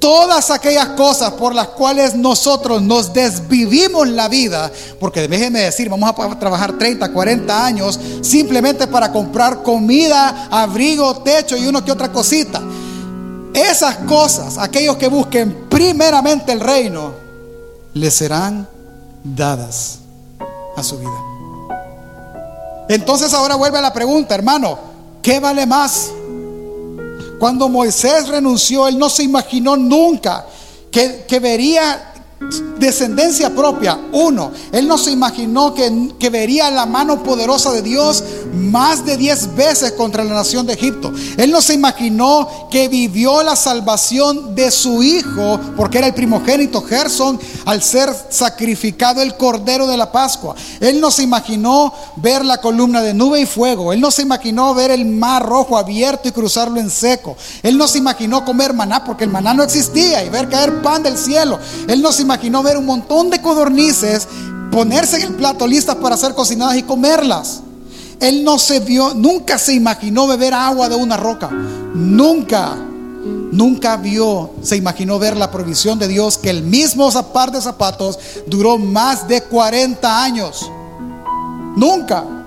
[0.00, 6.10] todas aquellas cosas por las cuales nosotros nos desvivimos la vida, porque déjenme decir, vamos
[6.10, 12.10] a trabajar 30, 40 años simplemente para comprar comida, abrigo, techo y uno que otra
[12.10, 12.60] cosita.
[13.54, 17.12] Esas cosas, aquellos que busquen primeramente el reino,
[17.94, 18.68] les serán
[19.24, 19.98] dadas
[20.76, 21.10] a su vida.
[22.88, 24.78] Entonces ahora vuelve a la pregunta, hermano,
[25.22, 26.10] ¿qué vale más?
[27.38, 30.44] Cuando Moisés renunció, él no se imaginó nunca
[30.90, 32.09] que, que vería
[32.78, 38.24] descendencia propia, uno, él no se imaginó que, que, vería la mano poderosa de Dios
[38.54, 41.12] más de diez veces contra la nación de Egipto.
[41.36, 46.82] Él no se imaginó que vivió la salvación de su hijo, porque era el primogénito
[46.82, 50.54] Gerson, al ser sacrificado el cordero de la Pascua.
[50.80, 53.92] Él no se imaginó ver la columna de nube y fuego.
[53.92, 57.36] Él no se imaginó ver el mar rojo abierto y cruzarlo en seco.
[57.62, 61.02] Él no se imaginó comer maná, porque el maná no existía, y ver caer pan
[61.02, 61.58] del cielo.
[61.86, 64.28] Él no se imaginó ver un montón de codornices
[64.70, 67.62] ponerse en el plato listas para ser cocinadas y comerlas.
[68.20, 71.48] Él no se vio, nunca se imaginó beber agua de una roca.
[71.48, 72.76] Nunca,
[73.50, 78.16] nunca vio, se imaginó ver la provisión de Dios que el mismo par de zapatos
[78.46, 80.70] duró más de 40 años.
[81.76, 82.39] Nunca.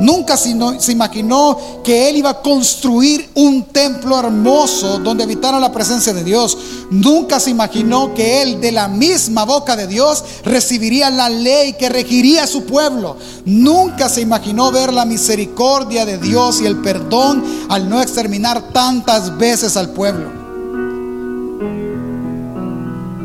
[0.00, 0.50] Nunca se
[0.92, 6.56] imaginó que él iba a construir un templo hermoso donde habitara la presencia de Dios.
[6.90, 11.88] Nunca se imaginó que él de la misma boca de Dios recibiría la ley que
[11.88, 13.16] regiría a su pueblo.
[13.44, 19.36] Nunca se imaginó ver la misericordia de Dios y el perdón al no exterminar tantas
[19.38, 20.42] veces al pueblo.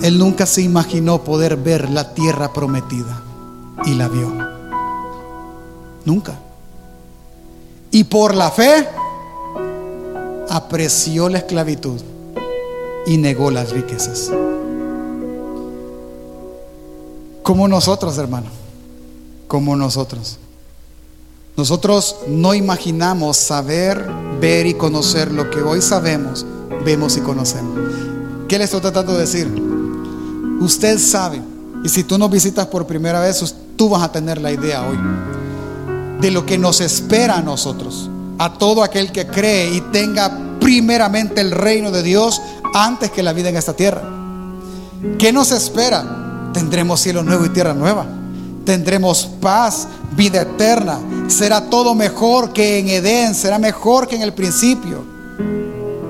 [0.02, 3.22] Él nunca se imaginó poder ver la tierra prometida
[3.86, 4.32] y la vio.
[6.06, 6.47] Nunca.
[7.98, 8.88] Y por la fe
[10.52, 12.00] apreció la esclavitud
[13.08, 14.30] y negó las riquezas.
[17.42, 18.50] Como nosotros, hermano,
[19.48, 20.38] como nosotros.
[21.56, 24.08] Nosotros no imaginamos saber,
[24.40, 26.46] ver y conocer lo que hoy sabemos,
[26.86, 27.80] vemos y conocemos.
[28.48, 29.48] ¿Qué le estoy tratando de decir?
[30.62, 31.42] Usted sabe,
[31.84, 35.00] y si tú nos visitas por primera vez, tú vas a tener la idea hoy
[36.20, 41.42] de lo que nos espera a nosotros, a todo aquel que cree y tenga primeramente
[41.42, 42.42] el reino de Dios
[42.74, 44.02] antes que la vida en esta tierra.
[45.18, 46.52] ¿Qué nos espera?
[46.54, 48.06] Tendremos cielo nuevo y tierra nueva.
[48.66, 51.00] Tendremos paz, vida eterna.
[51.28, 55.06] Será todo mejor que en Edén, será mejor que en el principio.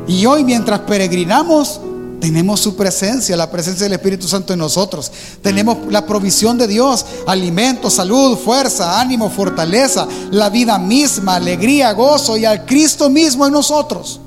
[0.08, 1.82] Y hoy mientras peregrinamos,
[2.20, 5.12] tenemos su presencia, la presencia del Espíritu Santo en nosotros.
[5.42, 12.38] Tenemos la provisión de Dios, alimento, salud, fuerza, ánimo, fortaleza, la vida misma, alegría, gozo
[12.38, 14.20] y al Cristo mismo en nosotros.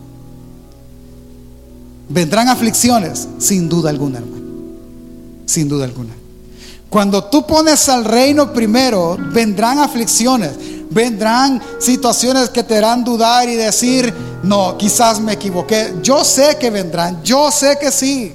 [2.08, 4.46] Vendrán aflicciones, sin duda alguna, hermano.
[5.46, 6.14] Sin duda alguna.
[6.88, 10.50] Cuando tú pones al reino primero, vendrán aflicciones,
[10.90, 14.12] vendrán situaciones que te harán dudar y decir,
[14.42, 15.94] no, quizás me equivoqué.
[16.02, 18.34] Yo sé que vendrán, yo sé que sí.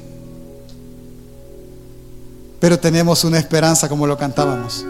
[2.59, 4.85] Pero tenemos una esperanza como lo cantábamos.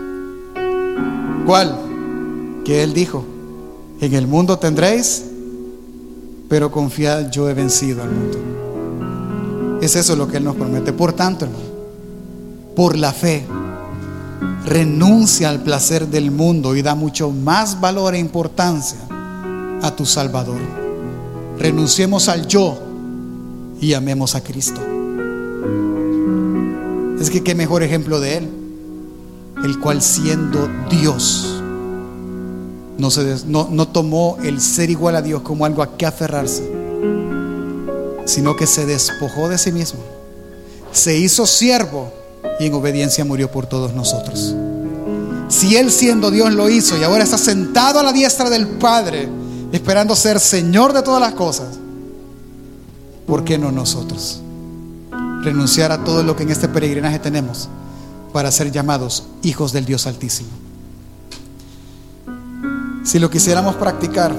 [1.46, 1.78] ¿Cuál?
[2.64, 3.26] Que Él dijo,
[4.00, 5.24] en el mundo tendréis,
[6.48, 9.80] pero confiad, yo he vencido al mundo.
[9.82, 10.94] Es eso lo que Él nos promete.
[10.94, 11.66] Por tanto, hermano,
[12.76, 13.46] por la fe,
[14.66, 19.00] renuncia al placer del mundo y da mucho más valor e importancia
[19.82, 20.86] a tu Salvador
[21.58, 22.78] renunciemos al yo
[23.80, 24.82] y amemos a Cristo.
[27.20, 28.50] Es que qué mejor ejemplo de Él,
[29.64, 31.62] el cual siendo Dios,
[32.98, 36.70] no, se no, no tomó el ser igual a Dios como algo a que aferrarse,
[38.26, 40.00] sino que se despojó de sí mismo,
[40.92, 42.12] se hizo siervo
[42.60, 44.56] y en obediencia murió por todos nosotros.
[45.48, 49.30] Si Él siendo Dios lo hizo y ahora está sentado a la diestra del Padre,
[49.72, 51.68] esperando ser Señor de todas las cosas,
[53.28, 54.42] ¿por qué no nosotros?
[55.44, 57.70] Renunciar a todo lo que en este peregrinaje tenemos
[58.34, 60.50] para ser llamados hijos del Dios Altísimo.
[63.04, 64.34] Si lo quisiéramos practicar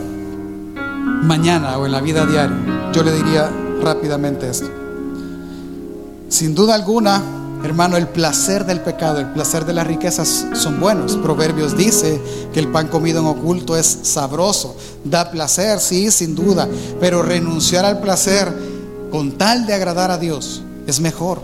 [1.23, 3.49] mañana o en la vida diaria, yo le diría
[3.81, 4.69] rápidamente esto.
[6.29, 7.23] Sin duda alguna,
[7.67, 11.17] hermano, el placer del pecado, el placer de las riquezas son buenos.
[11.17, 12.21] Proverbios dice
[12.55, 16.69] que el pan comido en oculto es sabroso, da placer, sí, sin duda,
[17.01, 18.53] pero renunciar al placer
[19.11, 21.43] con tal de agradar a Dios es mejor.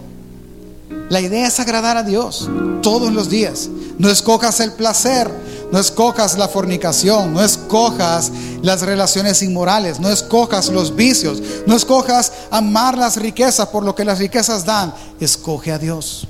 [1.09, 2.49] La idea es agradar a Dios
[2.83, 3.69] todos los días.
[3.99, 5.31] No escojas el placer,
[5.73, 12.31] no escojas la fornicación, no escojas las relaciones inmorales, no escojas los vicios, no escojas
[12.51, 14.93] amar las riquezas por lo que las riquezas dan.
[15.19, 16.29] Escoge a Dios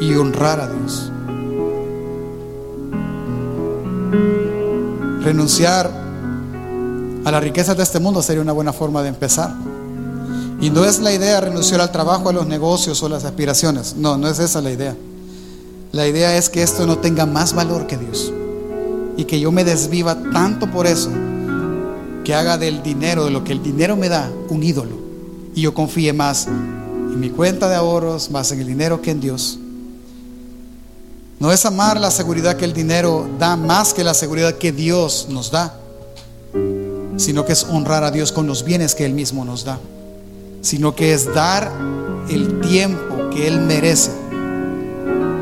[0.00, 1.10] y honrar a Dios.
[5.24, 5.90] Renunciar
[7.24, 9.52] a las riquezas de este mundo sería una buena forma de empezar.
[10.60, 13.96] Y no es la idea renunciar al trabajo, a los negocios o las aspiraciones.
[13.96, 14.94] No, no es esa la idea.
[15.90, 18.32] La idea es que esto no tenga más valor que Dios
[19.16, 21.10] y que yo me desviva tanto por eso,
[22.24, 24.96] que haga del dinero, de lo que el dinero me da, un ídolo.
[25.54, 29.20] Y yo confíe más en mi cuenta de ahorros, más en el dinero que en
[29.20, 29.58] Dios.
[31.38, 35.26] No es amar la seguridad que el dinero da más que la seguridad que Dios
[35.28, 35.78] nos da,
[37.16, 39.78] sino que es honrar a Dios con los bienes que Él mismo nos da,
[40.62, 41.70] sino que es dar
[42.28, 44.10] el tiempo que Él merece,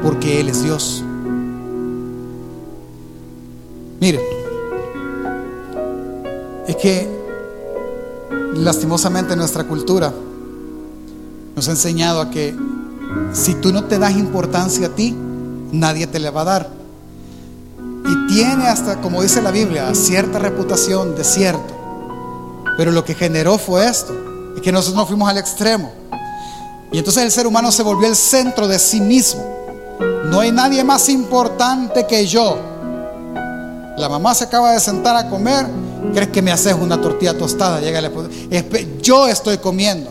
[0.02, 1.04] porque Él es Dios.
[4.02, 4.20] Mire,
[6.66, 7.08] es que
[8.56, 10.12] lastimosamente nuestra cultura
[11.54, 12.52] nos ha enseñado a que
[13.32, 15.16] si tú no te das importancia a ti,
[15.70, 16.70] nadie te la va a dar.
[18.04, 21.72] Y tiene hasta, como dice la Biblia, cierta reputación de cierto.
[22.76, 24.12] Pero lo que generó fue esto,
[24.56, 25.92] es que nosotros nos fuimos al extremo.
[26.90, 29.44] Y entonces el ser humano se volvió el centro de sí mismo.
[30.24, 32.71] No hay nadie más importante que yo.
[33.96, 35.66] La mamá se acaba de sentar a comer.
[36.12, 37.80] ¿Crees que me haces una tortilla tostada?
[37.80, 38.10] Llega
[39.00, 40.10] Yo estoy comiendo.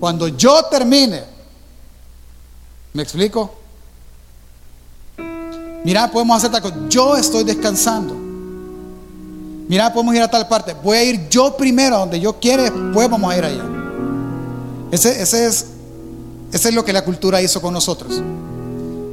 [0.00, 1.22] Cuando yo termine,
[2.92, 3.54] ¿me explico?
[5.84, 6.76] Mira, podemos hacer tal cosa.
[6.88, 8.14] Yo estoy descansando.
[9.68, 10.74] Mira, podemos ir a tal parte.
[10.82, 13.64] Voy a ir yo primero a donde yo quiera, después vamos a ir allá.
[14.90, 18.22] Ese, es, ese es lo que la cultura hizo con nosotros.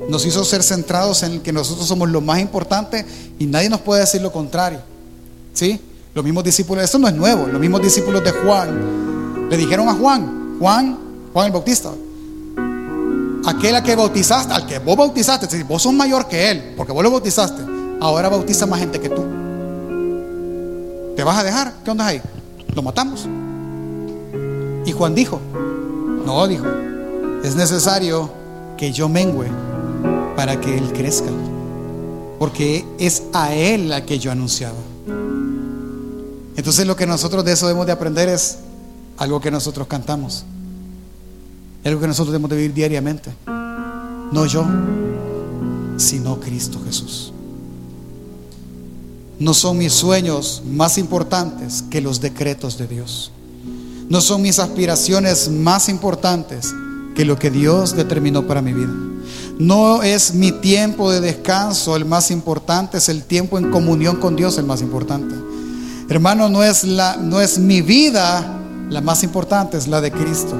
[0.09, 3.05] Nos hizo ser centrados en que nosotros somos lo más importante
[3.39, 4.79] y nadie nos puede decir lo contrario.
[5.53, 5.79] ¿Sí?
[6.13, 9.93] Los mismos discípulos, esto no es nuevo, los mismos discípulos de Juan le dijeron a
[9.93, 10.97] Juan, Juan,
[11.33, 11.91] Juan el Bautista,
[13.45, 17.03] aquel a que bautizaste, al que vos bautizaste, vos sos mayor que él, porque vos
[17.03, 17.61] lo bautizaste,
[17.99, 19.23] ahora bautiza más gente que tú.
[21.15, 21.73] ¿Te vas a dejar?
[21.83, 22.21] ¿Qué onda ahí?
[22.73, 23.27] Lo matamos.
[24.85, 25.39] Y Juan dijo,
[26.25, 26.65] no, dijo,
[27.43, 28.29] es necesario
[28.77, 29.49] que yo mengüe
[30.35, 31.29] para que Él crezca.
[32.39, 34.77] Porque es a Él la que yo anunciaba.
[36.55, 38.59] Entonces lo que nosotros de eso debemos de aprender es
[39.17, 40.45] algo que nosotros cantamos.
[41.83, 43.31] algo que nosotros debemos de vivir diariamente.
[44.31, 44.65] No yo,
[45.97, 47.31] sino Cristo Jesús.
[49.37, 53.31] No son mis sueños más importantes que los decretos de Dios.
[54.09, 56.73] No son mis aspiraciones más importantes
[57.15, 58.93] que lo que Dios determinó para mi vida.
[59.57, 64.35] No es mi tiempo de descanso el más importante, es el tiempo en comunión con
[64.35, 65.33] Dios el más importante.
[66.09, 70.55] Hermano, no es, la, no es mi vida la más importante, es la de Cristo.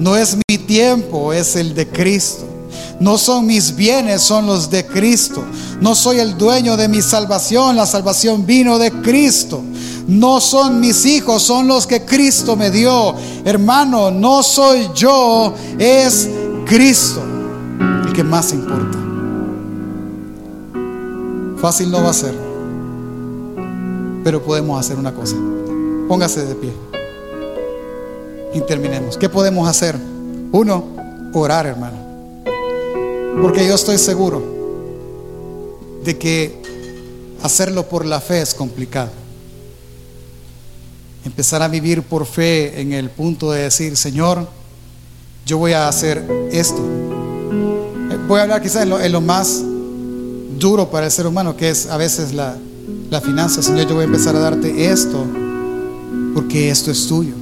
[0.00, 2.44] No es mi tiempo, es el de Cristo.
[2.98, 5.44] No son mis bienes, son los de Cristo.
[5.80, 9.62] No soy el dueño de mi salvación, la salvación vino de Cristo.
[10.08, 13.14] No son mis hijos, son los que Cristo me dio.
[13.44, 16.28] Hermano, no soy yo, es
[16.66, 17.37] Cristo
[18.24, 18.98] más importa.
[21.60, 22.34] Fácil no va a ser,
[24.24, 25.36] pero podemos hacer una cosa.
[26.08, 26.72] Póngase de pie
[28.54, 29.16] y terminemos.
[29.16, 29.96] ¿Qué podemos hacer?
[30.52, 30.84] Uno,
[31.34, 31.96] orar, hermano.
[33.42, 34.42] Porque yo estoy seguro
[36.04, 36.62] de que
[37.42, 39.10] hacerlo por la fe es complicado
[41.24, 44.48] empezar a vivir por fe en el punto de decir, Señor,
[45.46, 46.82] yo voy a hacer esto.
[48.28, 49.62] Voy a hablar quizás en lo, más
[50.58, 52.56] duro para el ser humano, que es a veces la,
[53.08, 53.62] la finanza.
[53.62, 55.24] Señor, yo voy a empezar a darte esto,
[56.34, 57.32] porque esto es tuyo.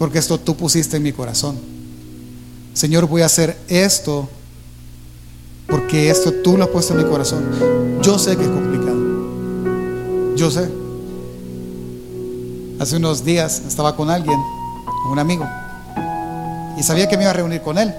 [0.00, 1.56] porque esto tú pusiste en mi corazón.
[2.74, 4.28] Señor, voy a hacer esto
[5.68, 7.44] porque esto tú lo has puesto en mi corazón.
[8.02, 8.96] Yo sé que es complicado.
[10.34, 10.68] Yo sé.
[12.80, 14.38] Hace unos días estaba con alguien,
[15.04, 15.46] con un amigo,
[16.76, 17.94] y sabía que me iba a reunir con él.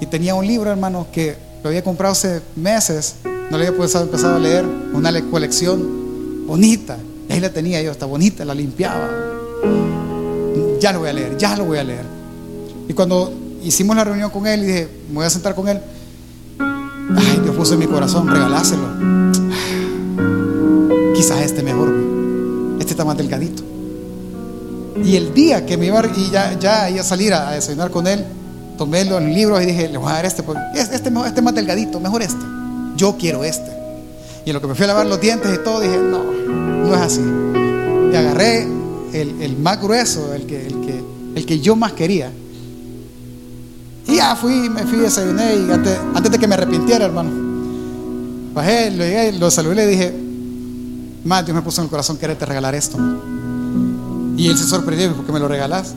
[0.00, 4.36] Y tenía un libro, hermano, que lo había comprado hace meses, no le había empezado
[4.36, 6.96] a leer, una colección bonita.
[7.28, 9.08] Y ahí la tenía yo, está bonita, la limpiaba.
[10.80, 12.04] Ya lo voy a leer, ya lo voy a leer.
[12.88, 13.32] Y cuando
[13.62, 15.80] hicimos la reunión con él, dije, me voy a sentar con él.
[16.58, 18.88] Ay, Dios puso en mi corazón, regaláselo.
[21.14, 21.92] Quizás este mejor,
[22.80, 23.62] este está más delgadito.
[25.04, 28.06] Y el día que me iba y ya, ya iba a salir a, desayunar con
[28.06, 28.24] él,
[28.80, 30.42] tomé los libros y dije, le voy a dar este,
[30.74, 32.42] este, este, este más delgadito, mejor este.
[32.96, 33.70] Yo quiero este.
[34.46, 36.94] Y en lo que me fui a lavar los dientes y todo, dije, no, no
[36.94, 37.20] es así.
[37.20, 38.66] Y agarré
[39.12, 41.04] el, más grueso, el que, el, que,
[41.34, 42.32] el que yo más quería.
[44.08, 47.32] Y ya fui, me fui, desayuné y antes, antes de que me arrepintiera, hermano,
[48.54, 50.14] bajé, lo llegué, lo saludé y le dije,
[51.24, 52.96] más Dios me puso en el corazón quererte regalar esto.
[54.38, 55.94] Y él se sorprendió, ¿por qué me lo regalas?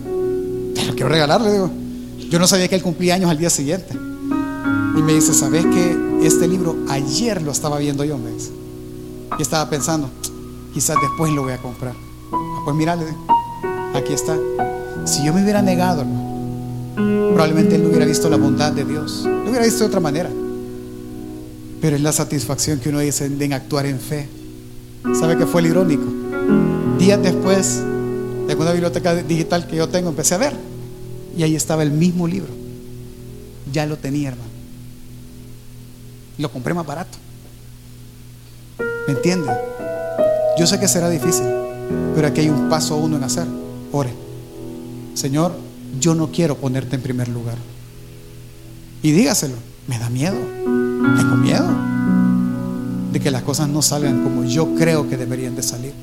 [0.76, 1.83] Te lo quiero regalarle, digo.
[2.34, 3.94] Yo no sabía que él cumplía años al día siguiente.
[3.94, 8.18] Y me dice, ¿sabes que este libro ayer lo estaba viendo yo?
[8.18, 8.50] Me dice.
[9.38, 10.10] Y estaba pensando,
[10.74, 11.94] quizás después lo voy a comprar.
[12.32, 12.98] Ah, pues mira,
[13.94, 14.36] aquí está.
[15.06, 16.06] Si yo me hubiera negado,
[16.96, 19.26] probablemente él no hubiera visto la bondad de Dios.
[19.26, 20.32] Lo hubiera visto de otra manera.
[21.82, 24.28] Pero es la satisfacción que uno dice en actuar en fe.
[25.20, 26.06] ¿Sabe qué fue el irónico?
[26.98, 27.84] Días después
[28.48, 30.73] de una biblioteca digital que yo tengo, empecé a ver.
[31.36, 32.52] Y ahí estaba el mismo libro.
[33.72, 34.50] Ya lo tenía, hermano.
[36.38, 37.18] Lo compré más barato.
[39.08, 39.52] ¿Me entiende?
[40.58, 41.46] Yo sé que será difícil,
[42.16, 43.48] pero aquí hay un paso uno en hacer.
[43.92, 44.12] Ore.
[45.14, 45.56] Señor,
[46.00, 47.58] yo no quiero ponerte en primer lugar.
[49.02, 49.56] Y dígaselo,
[49.88, 50.38] me da miedo.
[51.18, 51.68] Tengo miedo
[53.12, 55.94] de que las cosas no salgan como yo creo que deberían de salir.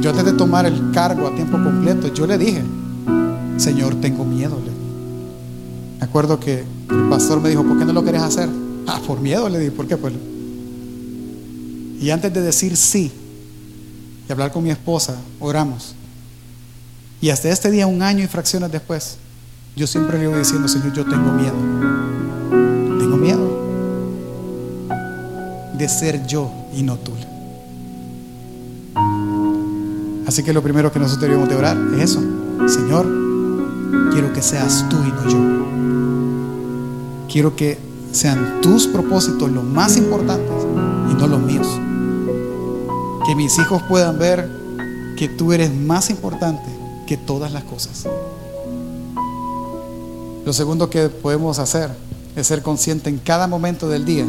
[0.00, 2.62] Yo antes de tomar el cargo a tiempo completo, yo le dije,
[3.58, 4.58] Señor, tengo miedo.
[5.98, 8.48] Me acuerdo que el pastor me dijo, ¿por qué no lo querés hacer?
[8.86, 9.98] Ah, por miedo, le dije, ¿por qué?
[9.98, 10.14] Pues,
[12.00, 13.12] y antes de decir sí
[14.26, 15.94] y hablar con mi esposa, oramos.
[17.20, 19.18] Y hasta este día, un año y fracciones después,
[19.76, 21.56] yo siempre le voy diciendo, Señor, yo tengo miedo.
[22.98, 23.60] Tengo miedo
[25.76, 27.12] de ser yo y no tú.
[30.30, 32.20] Así que lo primero que nosotros debemos de orar es eso.
[32.68, 33.04] Señor,
[34.12, 35.38] quiero que seas tú y no yo.
[37.28, 37.76] Quiero que
[38.12, 40.54] sean tus propósitos los más importantes
[41.10, 41.66] y no los míos.
[43.26, 44.48] Que mis hijos puedan ver
[45.16, 46.70] que tú eres más importante
[47.08, 48.06] que todas las cosas.
[50.46, 51.90] Lo segundo que podemos hacer
[52.36, 54.26] es ser consciente en cada momento del día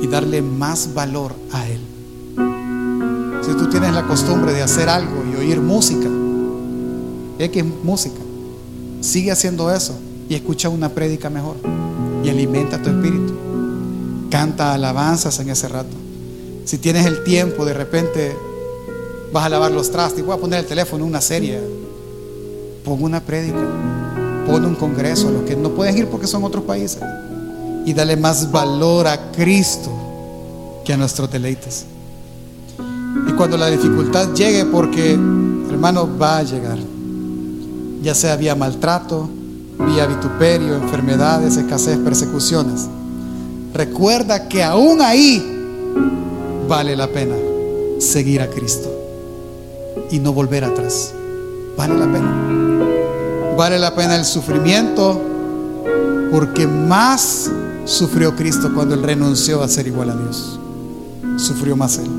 [0.00, 1.73] y darle más valor a Él.
[3.44, 6.08] Si tú tienes la costumbre de hacer algo y oír música,
[7.38, 8.20] X música,
[9.02, 9.94] sigue haciendo eso
[10.30, 11.56] y escucha una prédica mejor
[12.24, 13.34] y alimenta tu espíritu.
[14.30, 15.94] Canta alabanzas en ese rato.
[16.64, 18.34] Si tienes el tiempo, de repente
[19.30, 21.60] vas a lavar los trastes, voy a poner el teléfono en una serie,
[22.82, 23.60] pon una prédica,
[24.46, 27.02] pon un congreso a los que no pueden ir porque son otros países
[27.84, 29.90] y dale más valor a Cristo
[30.82, 31.84] que a nuestros deleites.
[33.26, 36.78] Y cuando la dificultad llegue, porque hermano va a llegar,
[38.02, 39.28] ya sea vía maltrato,
[39.86, 42.86] vía vituperio, enfermedades, escasez, persecuciones,
[43.72, 45.42] recuerda que aún ahí
[46.68, 47.34] vale la pena
[47.98, 48.90] seguir a Cristo
[50.10, 51.12] y no volver atrás.
[51.76, 52.34] Vale la pena.
[53.56, 55.20] Vale la pena el sufrimiento
[56.30, 57.50] porque más
[57.84, 60.58] sufrió Cristo cuando Él renunció a ser igual a Dios.
[61.36, 62.10] Sufrió más Él.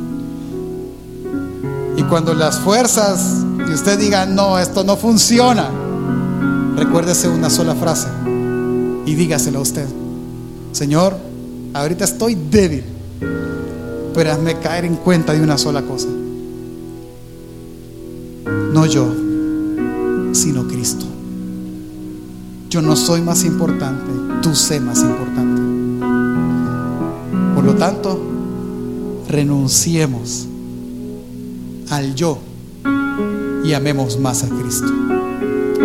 [1.97, 5.69] Y cuando las fuerzas y usted diga, no, esto no funciona,
[6.75, 8.07] recuérdese una sola frase
[9.05, 9.87] y dígaselo a usted.
[10.71, 11.17] Señor,
[11.73, 12.83] ahorita estoy débil,
[14.13, 16.07] pero hazme caer en cuenta de una sola cosa.
[18.73, 19.07] No yo,
[20.33, 21.05] sino Cristo.
[22.69, 25.61] Yo no soy más importante, tú sé más importante.
[27.55, 28.19] Por lo tanto,
[29.29, 30.47] renunciemos
[31.89, 32.39] al yo
[33.63, 34.87] y amemos más a Cristo.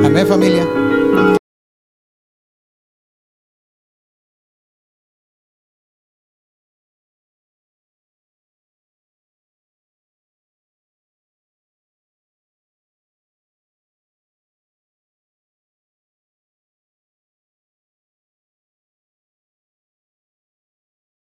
[0.05, 0.67] Amén familia.